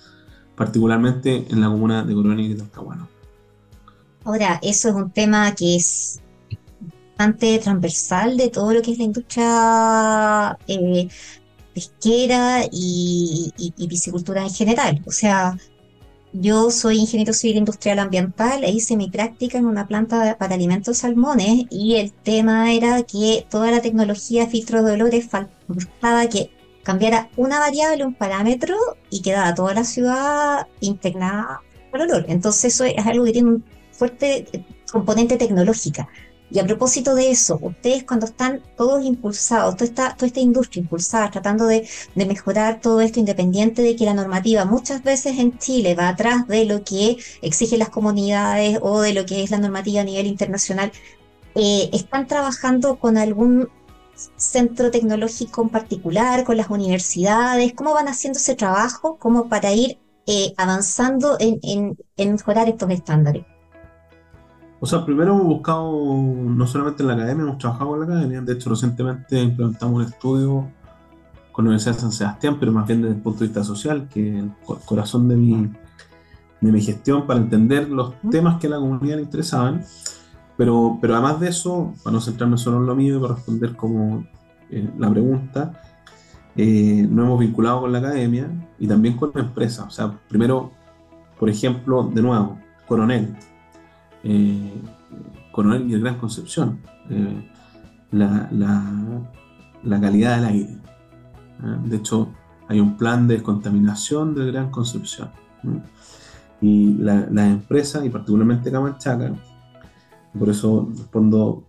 particularmente 0.56 1.46
en 1.50 1.62
la 1.62 1.68
comuna 1.68 2.04
de 2.04 2.14
Coronel 2.14 2.40
y 2.40 2.50
de 2.50 2.56
Talcahuano. 2.56 3.08
Ahora, 4.24 4.60
eso 4.62 4.90
es 4.90 4.96
un 4.96 5.10
tema 5.10 5.56
que 5.56 5.78
es 5.78 6.20
transversal 7.18 8.38
de 8.38 8.50
todo 8.50 8.74
lo 8.74 8.82
que 8.82 8.92
es 8.92 8.98
la 8.98 9.04
industria 9.04 10.58
eh, 10.68 11.08
pesquera 11.74 12.62
y, 12.72 13.52
piscicultura 13.90 14.44
en 14.44 14.50
general. 14.50 15.02
O 15.06 15.12
sea, 15.12 15.58
yo 16.40 16.72
soy 16.72 16.98
ingeniero 16.98 17.34
civil 17.34 17.58
industrial 17.58 18.00
ambiental 18.00 18.64
e 18.64 18.72
hice 18.72 18.96
mi 18.96 19.10
práctica 19.10 19.58
en 19.58 19.66
una 19.66 19.88
planta 19.88 20.38
para 20.38 20.56
alimentos 20.56 21.00
salmones 21.00 21.66
y 21.70 21.96
el 21.96 22.12
tema 22.12 22.74
era 22.74 23.04
que 23.04 23.46
toda 23.50 23.72
la 23.72 23.82
tecnología 23.82 24.48
filtro 24.48 24.84
de 24.84 24.94
olores 24.94 25.28
faltaba 25.28 26.28
que 26.28 26.52
cambiara 26.84 27.30
una 27.38 27.60
variable, 27.60 28.06
un 28.06 28.14
parámetro 28.14 28.76
y 29.10 29.22
quedaba 29.22 29.56
toda 29.56 29.74
la 29.74 29.84
ciudad 29.84 30.68
impregnada 30.80 31.62
por 31.92 32.02
olor. 32.02 32.26
Entonces 32.28 32.74
eso 32.74 32.86
es 32.86 33.06
algo 33.06 33.26
que 33.26 33.34
tiene 33.34 33.50
un 33.50 33.64
fuerte 33.92 34.66
componente 34.92 35.38
tecnológica. 35.38 36.08
Y 36.50 36.60
a 36.60 36.66
propósito 36.66 37.14
de 37.14 37.30
eso, 37.30 37.60
ustedes 37.62 38.06
cuando 38.06 38.26
están 38.26 38.62
todos 38.78 39.04
impulsados, 39.04 39.76
toda 39.76 39.86
esta, 39.86 40.16
toda 40.16 40.28
esta 40.28 40.40
industria 40.40 40.82
impulsada, 40.82 41.30
tratando 41.30 41.66
de, 41.66 41.88
mejorar 42.16 42.80
todo 42.80 43.02
esto 43.02 43.20
independiente 43.20 43.82
de 43.82 43.96
que 43.96 44.06
la 44.06 44.14
normativa 44.14 44.64
muchas 44.66 45.04
veces 45.04 45.40
en 45.40 45.58
Chile 45.58 45.96
va 45.96 46.10
atrás 46.10 46.48
de 46.48 46.66
lo 46.66 46.84
que 46.84 47.18
exigen 47.42 47.80
las 47.80 47.90
comunidades 47.90 48.80
o 48.82 49.02
de 49.02 49.14
lo 49.14 49.26
que 49.26 49.44
es 49.44 49.52
la 49.52 49.58
normativa 49.58 50.02
a 50.02 50.06
nivel 50.06 50.28
internacional, 50.28 50.92
eh, 51.56 51.90
¿están 51.92 52.28
trabajando 52.28 52.98
con 52.98 53.18
algún 53.18 53.70
centro 54.38 54.90
tecnológico 54.92 55.64
en 55.64 55.70
particular, 55.70 56.44
con 56.44 56.58
las 56.58 56.70
universidades? 56.70 57.74
¿Cómo 57.74 57.94
van 57.94 58.08
haciendo 58.08 58.40
ese 58.40 58.56
trabajo 58.56 59.18
como 59.18 59.50
para 59.50 59.74
ir 59.74 60.00
eh, 60.28 60.54
avanzando 60.58 61.38
en, 61.40 61.98
mejorar 62.18 62.70
estos 62.70 62.90
estándares? 62.92 63.46
O 64.80 64.86
sea, 64.86 65.04
primero 65.04 65.34
hemos 65.34 65.46
buscado, 65.46 65.92
no 65.92 66.68
solamente 66.68 67.02
en 67.02 67.08
la 67.08 67.16
academia, 67.16 67.44
hemos 67.44 67.58
trabajado 67.58 67.92
con 67.92 68.00
la 68.00 68.06
academia, 68.06 68.42
de 68.42 68.54
hecho 68.54 68.70
recientemente 68.70 69.42
implementamos 69.42 69.96
un 69.96 70.04
estudio 70.04 70.68
con 71.52 71.66
la 71.66 71.70
Universidad 71.70 71.96
de 71.96 72.02
San 72.02 72.12
Sebastián, 72.12 72.58
pero 72.60 72.72
más 72.72 72.86
bien 72.86 73.02
desde 73.02 73.16
el 73.16 73.22
punto 73.22 73.40
de 73.40 73.48
vista 73.48 73.64
social, 73.64 74.08
que 74.08 74.38
es 74.38 74.44
el 74.44 74.52
corazón 74.86 75.28
de 75.28 75.36
mi, 75.36 75.72
de 76.62 76.72
mi 76.72 76.82
gestión 76.82 77.26
para 77.26 77.40
entender 77.40 77.90
los 77.90 78.14
temas 78.30 78.60
que 78.60 78.68
a 78.68 78.72
la 78.72 78.78
comunidad 78.78 79.16
le 79.16 79.24
interesaban. 79.24 79.84
Pero, 80.56 81.00
pero 81.02 81.16
además 81.16 81.40
de 81.40 81.50
eso, 81.50 81.94
para 82.04 82.14
no 82.14 82.22
centrarme 82.22 82.58
solo 82.60 82.78
en 82.78 82.86
lo 82.86 82.96
mío 82.96 83.18
y 83.18 83.20
para 83.20 83.36
responder 83.36 83.76
como 83.76 84.26
eh, 84.70 84.88
la 85.00 85.10
pregunta, 85.10 85.82
eh, 86.56 87.08
nos 87.10 87.26
hemos 87.26 87.40
vinculado 87.40 87.82
con 87.82 87.92
la 87.92 88.00
academia 88.00 88.50
y 88.78 88.88
también 88.88 89.16
con 89.16 89.32
la 89.34 89.42
empresa. 89.42 89.86
O 89.86 89.90
sea, 89.90 90.12
primero, 90.28 90.72
por 91.40 91.50
ejemplo, 91.50 92.04
de 92.04 92.22
nuevo, 92.22 92.60
Coronel. 92.88 93.36
Eh, 94.24 94.82
Coronel 95.52 95.90
y 95.90 95.94
el 95.94 96.02
Gran 96.02 96.18
Concepción. 96.18 96.80
Eh, 97.10 97.52
la, 98.12 98.50
la, 98.52 100.02
calidad 100.02 100.38
del 100.38 100.46
aire. 100.46 100.78
De 101.86 101.98
hecho, 101.98 102.34
hay 102.68 102.80
un 102.80 102.98
plan 102.98 103.28
de 103.28 103.36
descontaminación 103.36 104.36
del 104.36 104.52
Gran 104.52 104.70
Concepción. 104.72 105.30
Y 106.62 106.94
las 106.96 107.32
la 107.32 107.48
empresas, 107.48 108.06
y 108.06 108.10
particularmente 108.10 108.72
Camanchaca, 108.72 109.34
por 110.38 110.50
eso 110.50 110.90
respondo, 110.96 111.66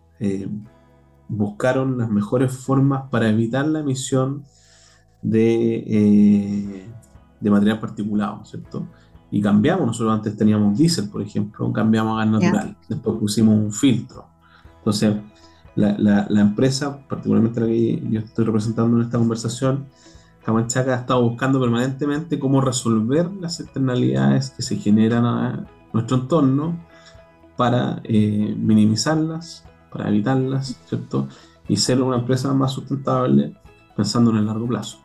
buscaron 1.28 1.98
las 1.98 2.08
mejores 2.08 2.52
formas 2.52 3.04
para 3.10 3.28
evitar 3.28 3.66
la 3.66 3.80
emisión 3.80 4.44
de, 5.22 5.84
eh, 5.86 6.88
de 7.40 7.50
material 7.50 7.80
particulado, 7.80 8.44
¿cierto? 8.44 8.86
Y 9.30 9.42
cambiamos, 9.42 9.86
nosotros 9.86 10.14
antes 10.14 10.36
teníamos 10.36 10.78
diésel, 10.78 11.08
por 11.08 11.22
ejemplo, 11.22 11.70
cambiamos 11.72 12.14
a 12.14 12.24
gas 12.24 12.32
natural, 12.32 12.76
después 12.88 13.18
pusimos 13.18 13.54
un 13.54 13.72
filtro. 13.72 14.26
Entonces, 14.78 15.16
la, 15.76 16.26
la, 16.28 16.40
empresa, 16.40 16.98
particularmente 17.08 17.60
la 17.60 17.66
que 17.66 18.02
yo 18.10 18.20
estoy 18.20 18.46
representando 18.46 18.96
en 18.96 19.04
esta 19.04 19.18
conversación, 19.18 19.86
Camanchaca 20.44 20.94
ha 20.94 21.00
estado 21.00 21.22
buscando 21.22 21.60
permanentemente 21.60 22.38
cómo 22.38 22.60
resolver 22.60 23.30
las 23.38 23.60
externalidades 23.60 24.50
que 24.50 24.62
se 24.62 24.76
generan 24.76 25.26
a 25.26 25.66
nuestro 25.92 26.16
entorno 26.16 26.78
para 27.56 28.00
eh, 28.04 28.54
minimizarlas, 28.58 29.64
para 29.92 30.08
evitarlas, 30.08 30.80
¿cierto? 30.86 31.28
Y 31.68 31.76
ser 31.76 32.00
una 32.00 32.16
empresa 32.16 32.52
más 32.54 32.72
sustentable 32.72 33.56
pensando 33.98 34.30
en 34.30 34.36
el 34.36 34.46
largo 34.46 34.68
plazo. 34.68 34.98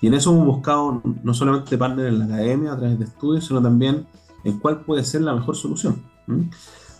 Y 0.00 0.06
en 0.06 0.14
eso 0.14 0.30
hemos 0.30 0.46
buscado 0.46 1.02
no 1.24 1.34
solamente 1.34 1.76
partner 1.76 2.06
en 2.06 2.20
la 2.20 2.26
academia 2.26 2.72
a 2.72 2.78
través 2.78 2.96
de 2.96 3.06
estudios, 3.06 3.44
sino 3.44 3.60
también 3.60 4.06
en 4.44 4.60
cuál 4.60 4.82
puede 4.82 5.02
ser 5.02 5.22
la 5.22 5.34
mejor 5.34 5.56
solución. 5.56 6.04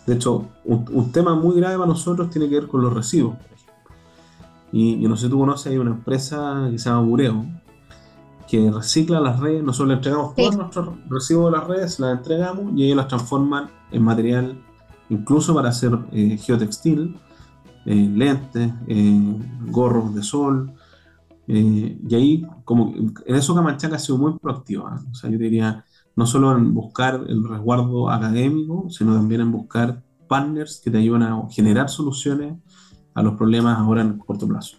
De 0.05 0.15
hecho, 0.15 0.49
un, 0.65 1.13
tema 1.13 1.33
muy 1.33 1.55
grave 1.55 1.77
para 1.77 1.87
nosotros 1.87 2.29
tiene 2.29 2.49
que 2.49 2.55
ver 2.55 2.67
con 2.67 2.81
los 2.81 2.91
por 2.91 3.01
ejemplo. 3.01 3.37
Y, 4.73 4.97
no 5.07 5.15
sé 5.15 5.27
si 5.27 5.31
tú 5.31 5.39
conoces, 5.39 5.71
hay 5.71 5.77
una 5.77 5.91
empresa 5.91 6.67
que 6.69 6.77
se 6.77 6.89
llama 6.89 7.03
Bureo, 7.03 7.45
que 8.45 8.69
recicla 8.69 9.21
las 9.21 9.39
redes, 9.39 9.63
nosotros 9.63 9.87
le 9.87 9.93
entregamos 9.93 10.35
todos 10.35 10.57
nuestros 10.57 10.89
residuos 11.07 11.53
de 11.53 11.57
las 11.57 11.67
redes, 11.69 11.99
las 12.01 12.17
entregamos 12.17 12.73
y 12.75 12.83
ellos 12.83 12.97
las 12.97 13.07
transforman 13.07 13.69
en 13.91 14.03
material 14.03 14.61
incluso 15.07 15.53
para 15.53 15.69
hacer 15.69 15.97
eh, 16.11 16.37
geotextil, 16.37 17.17
eh, 17.85 17.95
lentes, 17.95 18.73
eh, 18.87 19.35
gorros 19.67 20.13
de 20.13 20.21
sol, 20.21 20.73
eh, 21.47 21.97
y 22.07 22.15
ahí, 22.15 22.47
como 22.63 22.93
en 22.95 23.35
eso 23.35 23.53
Camanchaca 23.53 23.95
ha 23.95 23.99
sido 23.99 24.17
muy 24.17 24.37
proactiva. 24.39 24.97
¿eh? 24.97 25.09
O 25.11 25.15
sea, 25.15 25.29
yo 25.29 25.37
diría, 25.37 25.83
no 26.15 26.25
solo 26.25 26.55
en 26.55 26.73
buscar 26.73 27.23
el 27.27 27.47
resguardo 27.47 28.09
académico, 28.09 28.89
sino 28.89 29.13
también 29.13 29.41
en 29.41 29.51
buscar 29.51 30.01
partners 30.27 30.81
que 30.83 30.91
te 30.91 30.97
ayuden 30.97 31.23
a 31.23 31.47
generar 31.49 31.89
soluciones 31.89 32.55
a 33.13 33.21
los 33.21 33.35
problemas 33.35 33.77
ahora 33.77 34.01
en 34.01 34.17
corto 34.17 34.47
plazo. 34.47 34.77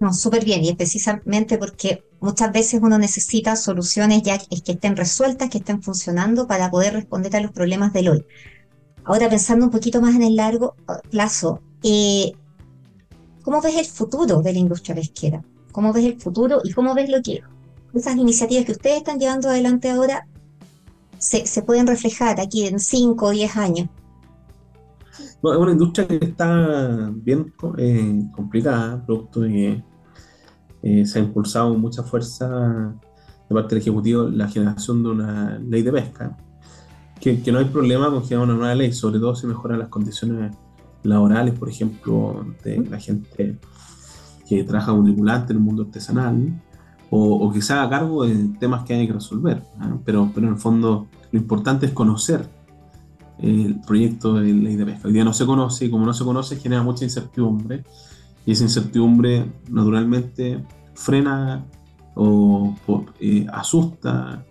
No, 0.00 0.12
súper 0.12 0.44
bien, 0.44 0.62
y 0.62 0.68
es 0.68 0.76
precisamente 0.76 1.56
porque 1.56 2.04
muchas 2.20 2.52
veces 2.52 2.80
uno 2.82 2.98
necesita 2.98 3.56
soluciones 3.56 4.22
ya 4.22 4.38
que 4.38 4.72
estén 4.72 4.96
resueltas, 4.96 5.48
que 5.48 5.58
estén 5.58 5.82
funcionando 5.82 6.46
para 6.46 6.70
poder 6.70 6.92
responder 6.92 7.34
a 7.36 7.40
los 7.40 7.52
problemas 7.52 7.92
del 7.92 8.08
hoy. 8.08 8.26
Ahora 9.04 9.28
pensando 9.28 9.64
un 9.64 9.70
poquito 9.70 10.00
más 10.00 10.14
en 10.14 10.22
el 10.22 10.36
largo 10.36 10.74
plazo, 11.10 11.60
eh, 11.82 12.32
¿Cómo 13.44 13.60
ves 13.60 13.76
el 13.76 13.84
futuro 13.84 14.40
de 14.40 14.54
la 14.54 14.58
industria 14.58 14.94
pesquera? 14.94 15.44
¿Cómo 15.70 15.92
ves 15.92 16.06
el 16.06 16.20
futuro 16.20 16.60
y 16.64 16.72
cómo 16.72 16.94
ves 16.94 17.10
lo 17.10 17.20
que 17.22 17.42
esas 17.92 18.16
iniciativas 18.16 18.64
que 18.64 18.72
ustedes 18.72 18.96
están 18.98 19.18
llevando 19.18 19.48
adelante 19.48 19.90
ahora 19.90 20.26
se, 21.18 21.62
pueden 21.62 21.86
reflejar 21.86 22.40
aquí 22.40 22.66
en 22.66 22.80
5 22.80 23.26
o 23.26 23.30
10 23.30 23.56
años? 23.56 23.88
es 25.18 25.58
una 25.58 25.72
industria 25.72 26.08
que 26.08 26.16
está 26.22 27.10
bien 27.12 27.52
eh, 27.76 28.22
complicada, 28.34 29.04
producto 29.04 29.40
de 29.40 29.48
que 29.50 29.84
eh, 30.82 31.06
se 31.06 31.18
ha 31.18 31.22
impulsado 31.22 31.70
con 31.70 31.82
mucha 31.82 32.02
fuerza 32.02 32.94
de 33.48 33.54
parte 33.54 33.74
del 33.74 33.82
Ejecutivo 33.82 34.24
la 34.24 34.48
generación 34.48 35.02
de 35.02 35.08
una 35.10 35.58
ley 35.58 35.82
de 35.82 35.92
pesca, 35.92 36.36
que, 37.20 37.42
que 37.42 37.52
no 37.52 37.58
hay 37.58 37.66
problema 37.66 38.10
con 38.10 38.22
generar 38.22 38.44
una 38.44 38.54
nueva 38.54 38.74
ley, 38.74 38.92
sobre 38.94 39.18
todo 39.18 39.34
si 39.34 39.46
mejoran 39.46 39.78
las 39.80 39.88
condiciones 39.88 40.56
laborales, 41.04 41.58
por 41.58 41.68
ejemplo, 41.68 42.46
de 42.64 42.78
la 42.88 42.98
gente 42.98 43.58
que 44.48 44.64
trabaja 44.64 44.92
como 44.92 45.04
tripulante 45.04 45.52
en 45.52 45.58
el 45.58 45.64
mundo 45.64 45.84
artesanal, 45.84 46.60
o, 47.10 47.52
que 47.52 47.62
se 47.62 47.72
haga 47.72 47.88
cargo 47.88 48.26
de 48.26 48.34
temas 48.58 48.84
que 48.84 48.94
hay 48.94 49.06
que 49.06 49.12
resolver. 49.12 49.62
Pero, 50.04 50.32
pero 50.34 50.48
en 50.48 50.54
el 50.54 50.58
fondo 50.58 51.06
lo 51.30 51.38
importante 51.38 51.86
es 51.86 51.92
conocer 51.92 52.48
el 53.38 53.80
proyecto 53.80 54.34
de 54.34 54.52
ley 54.52 54.76
de 54.76 54.86
pesca. 54.86 55.06
Hoy 55.06 55.14
día 55.14 55.24
no 55.24 55.32
se 55.32 55.46
conoce 55.46 55.86
y 55.86 55.90
como 55.90 56.06
no 56.06 56.14
se 56.14 56.24
conoce 56.24 56.56
genera 56.56 56.82
mucha 56.82 57.04
incertidumbre 57.04 57.84
y 58.46 58.52
esa 58.52 58.64
incertidumbre 58.64 59.50
naturalmente 59.68 60.64
frena 60.94 61.64
o 62.14 62.74
eh, 63.20 63.46
asusta, 63.52 64.44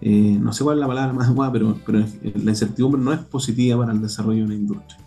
eh, 0.00 0.36
no 0.40 0.52
sé 0.52 0.64
cuál 0.64 0.78
es 0.78 0.80
la 0.80 0.88
palabra 0.88 1.12
más 1.14 1.26
adecuada, 1.28 1.52
pero, 1.52 1.76
pero 1.84 2.00
la 2.00 2.50
incertidumbre 2.50 3.00
no 3.00 3.12
es 3.12 3.20
positiva 3.20 3.78
para 3.78 3.92
el 3.92 4.02
desarrollo 4.02 4.40
de 4.40 4.44
una 4.44 4.54
industria. 4.54 4.98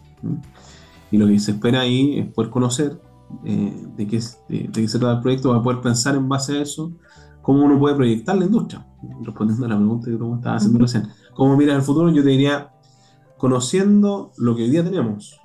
Y 1.12 1.18
lo 1.18 1.28
que 1.28 1.40
se 1.40 1.52
espera 1.52 1.82
ahí 1.82 2.20
es 2.20 2.28
poder 2.34 2.50
conocer 2.50 3.00
eh, 3.44 3.88
de, 3.96 4.08
qué, 4.08 4.20
de, 4.50 4.70
qué 4.72 4.88
se 4.88 5.00
trata 5.00 5.16
el 5.16 5.22
proyecto, 5.22 5.50
para 5.50 5.62
poder 5.62 5.82
pensar 5.82 6.16
en 6.16 6.28
base 6.28 6.58
a 6.58 6.62
eso 6.62 6.92
cómo 7.42 7.64
uno 7.64 7.80
puede 7.80 7.96
proyectar 7.96 8.38
la 8.38 8.46
industria. 8.46 8.86
Respondiendo 9.22 9.66
a 9.66 9.70
la 9.70 9.78
pregunta 9.78 10.10
que 10.10 10.18
tú 10.18 10.36
estabas 10.36 10.62
haciendo 10.62 10.80
recién. 10.80 11.08
¿Cómo 11.34 11.56
miras 11.56 11.76
el 11.76 11.82
futuro? 11.84 12.10
Yo 12.10 12.24
te 12.24 12.30
diría, 12.30 12.72
conociendo 13.38 14.32
lo 14.38 14.56
que 14.56 14.64
hoy 14.64 14.70
día 14.72 14.84
tenemos, 14.84 15.40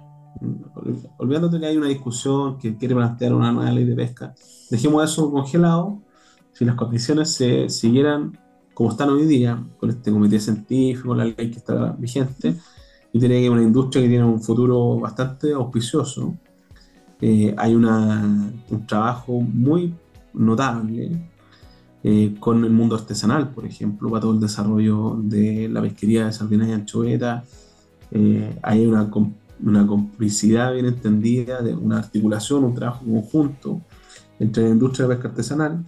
olvidándote 1.18 1.60
que 1.60 1.66
hay 1.66 1.76
una 1.76 1.88
discusión 1.88 2.58
que 2.58 2.76
quiere 2.76 2.94
plantear 2.94 3.34
una 3.34 3.52
nueva 3.52 3.70
ley 3.72 3.84
de 3.84 3.94
pesca, 3.94 4.34
dejemos 4.70 5.04
eso 5.04 5.30
congelado. 5.30 6.00
Si 6.52 6.64
las 6.64 6.74
condiciones 6.74 7.30
se 7.32 7.68
siguieran 7.68 8.38
como 8.74 8.90
están 8.90 9.10
hoy 9.10 9.26
día, 9.26 9.62
con 9.78 9.90
este 9.90 10.10
comité 10.10 10.40
científico, 10.40 11.14
la 11.14 11.26
ley 11.26 11.34
que 11.34 11.58
está 11.58 11.94
vigente, 11.98 12.56
y 13.12 13.18
tiene 13.18 13.48
una 13.50 13.62
industria 13.62 14.02
que 14.02 14.08
tiene 14.08 14.24
un 14.24 14.40
futuro 14.40 14.98
bastante 14.98 15.52
auspicioso. 15.52 16.36
Eh, 17.20 17.54
hay 17.56 17.74
una, 17.74 18.50
un 18.70 18.86
trabajo 18.86 19.40
muy 19.40 19.94
notable 20.32 21.10
eh, 22.02 22.34
con 22.38 22.64
el 22.64 22.70
mundo 22.70 22.94
artesanal, 22.94 23.50
por 23.50 23.66
ejemplo, 23.66 24.08
para 24.08 24.22
todo 24.22 24.34
el 24.34 24.40
desarrollo 24.40 25.18
de 25.22 25.68
la 25.68 25.82
pesquería 25.82 26.26
de 26.26 26.32
sardinas 26.32 26.68
y 26.68 26.72
anchoetas. 26.72 27.44
Eh, 28.12 28.58
hay 28.62 28.86
una, 28.86 29.10
una, 29.62 29.86
complicidad 29.86 30.72
bien 30.72 30.86
entendida, 30.86 31.62
de 31.62 31.74
una 31.74 31.98
articulación, 31.98 32.64
un 32.64 32.74
trabajo 32.74 33.04
conjunto 33.04 33.80
entre 34.38 34.64
la 34.64 34.70
industria 34.70 35.06
de 35.06 35.14
pesca 35.14 35.28
artesanal. 35.28 35.84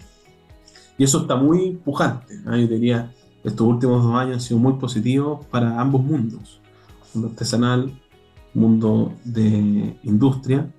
Y 0.99 1.05
eso 1.05 1.23
está 1.23 1.37
muy 1.37 1.73
pujante. 1.73 2.41
¿ah? 2.47 2.57
Yo 2.57 2.67
diría, 2.67 3.13
estos 3.43 3.67
últimos 3.67 4.05
dos 4.05 4.15
años 4.15 4.35
han 4.35 4.41
sido 4.41 4.59
muy 4.59 4.75
positivos 4.75 5.47
para 5.47 5.81
ambos 5.81 6.05
mundos 6.05 6.62
mundo 7.15 7.29
artesanal, 7.31 8.01
mundo 8.55 9.15
de 9.25 9.97
industria, 10.03 10.71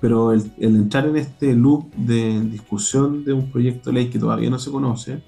pero 0.00 0.32
el, 0.32 0.52
entrar 0.58 1.06
en 1.06 1.16
este 1.16 1.54
loop 1.54 1.92
de 1.94 2.40
discusión 2.42 3.24
de 3.24 3.32
un 3.32 3.50
proyecto 3.50 3.90
de 3.90 3.94
ley 3.94 4.10
que 4.10 4.18
todavía 4.18 4.50
no 4.50 4.58
se 4.58 4.70
conoce, 4.70 5.22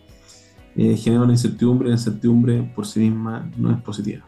eh, 0.77 0.97
genera 0.97 1.23
una 1.23 1.33
incertidumbre, 1.33 1.89
y 1.89 1.91
la 1.91 1.97
incertidumbre 1.97 2.63
por 2.75 2.87
sí 2.87 3.01
misma 3.01 3.51
no 3.57 3.71
es 3.73 3.81
positiva. 3.83 4.25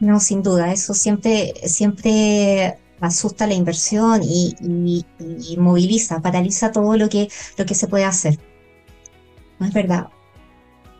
No, 0.00 0.18
sin 0.18 0.42
duda, 0.42 0.72
eso 0.72 0.94
siempre, 0.94 1.54
siempre 1.66 2.78
asusta 3.00 3.46
la 3.46 3.54
inversión 3.54 4.22
y, 4.24 4.56
moviliza, 5.58 6.20
paraliza 6.20 6.72
todo 6.72 6.96
lo 6.96 7.08
que, 7.08 7.28
lo 7.56 7.66
que 7.66 7.74
se 7.74 7.86
puede 7.86 8.04
hacer. 8.04 8.38
No 9.60 9.66
es 9.66 9.72
verdad. 9.72 10.08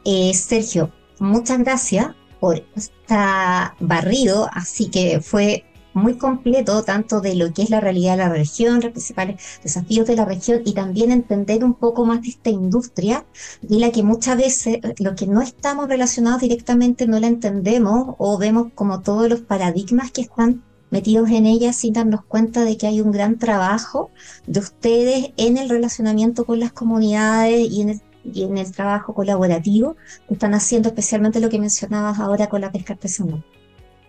Eh, 0.05 0.33
Sergio, 0.35 0.93
muchas 1.19 1.59
gracias 1.59 2.15
por 2.43 2.65
está 2.75 3.77
barrido, 3.79 4.49
así 4.53 4.91
que 4.91 5.21
fue 5.21 5.65
muy 5.95 6.15
completo, 6.15 6.83
tanto 6.83 7.21
de 7.21 7.37
lo 7.37 7.53
que 7.53 7.63
es 7.63 7.71
la 7.71 7.79
realidad 7.79 8.17
de 8.17 8.25
la 8.25 8.29
región, 8.31 8.81
los 8.81 8.91
principales 8.91 9.41
desafíos 9.63 10.09
de 10.09 10.17
la 10.17 10.25
región 10.25 10.61
y 10.65 10.73
también 10.73 11.13
entender 11.13 11.63
un 11.63 11.75
poco 11.75 12.05
más 12.05 12.21
de 12.21 12.31
esta 12.31 12.51
industria, 12.51 13.25
de 13.61 13.79
la 13.79 13.93
que 13.93 14.03
muchas 14.03 14.37
veces 14.37 14.81
eh, 14.83 14.95
lo 14.99 15.15
que 15.15 15.29
no 15.29 15.41
estamos 15.41 15.87
relacionados 15.87 16.41
directamente 16.41 17.07
no 17.07 17.21
la 17.21 17.29
entendemos 17.29 18.17
o 18.19 18.37
vemos 18.39 18.73
como 18.75 19.03
todos 19.03 19.29
los 19.29 19.43
paradigmas 19.43 20.11
que 20.11 20.23
están 20.23 20.65
metidos 20.91 21.31
en 21.31 21.47
ella 21.47 21.73
sin 21.73 21.93
darnos 21.93 22.25
cuenta 22.25 22.65
de 22.65 22.77
que 22.77 22.89
hay 22.89 23.01
un 23.01 23.13
gran 23.13 23.39
trabajo 23.39 24.11
de 24.49 24.59
ustedes 24.59 25.33
en 25.37 25.59
el 25.59 25.69
relacionamiento 25.69 26.45
con 26.45 26.59
las 26.59 26.73
comunidades 26.73 27.71
y 27.71 27.83
en 27.83 27.91
el, 27.91 28.01
y 28.25 28.45
en 28.45 28.59
el 28.59 28.73
trabajo 28.73 29.15
colaborativo 29.15 29.97
que 30.29 30.35
están 30.35 30.55
haciendo, 30.55 30.89
especialmente 30.89 31.41
lo 31.41 31.49
que 31.49 31.59
mencionabas 31.59 32.19
ahora 32.19 32.49
con 32.49 32.61
la 32.61 32.73
pesca 32.73 32.95
artesanal. 32.95 33.45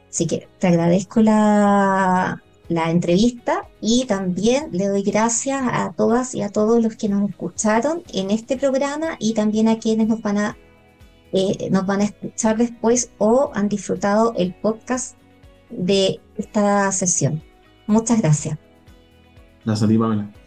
Así 0.09 0.27
que 0.27 0.47
te 0.59 0.67
agradezco 0.67 1.21
la, 1.21 2.41
entrevista 2.69 3.67
y 3.81 4.05
también 4.05 4.69
le 4.71 4.87
doy 4.87 5.03
gracias 5.03 5.61
a 5.63 5.91
todas 5.93 6.33
y 6.33 6.41
a 6.41 6.49
todos 6.49 6.81
los 6.81 6.95
que 6.95 7.09
nos 7.09 7.29
escucharon 7.29 8.03
en 8.13 8.31
este 8.31 8.57
programa 8.57 9.15
y 9.19 9.33
también 9.33 9.67
a 9.67 9.77
quienes 9.79 10.07
nos 10.07 10.21
van 10.21 10.37
a, 10.37 10.57
eh, 11.33 11.69
nos 11.69 11.85
van 11.85 12.01
a 12.01 12.05
escuchar 12.05 12.57
después 12.57 13.11
o 13.19 13.51
han 13.53 13.69
disfrutado 13.69 14.33
el 14.37 14.53
podcast 14.55 15.17
de 15.69 16.19
esta 16.37 16.91
sesión. 16.91 17.43
Muchas 17.87 18.21
gracias. 18.21 18.57
Gracias 19.65 19.83
a 19.83 19.87
ti, 19.87 19.97
Pamela. 19.97 20.42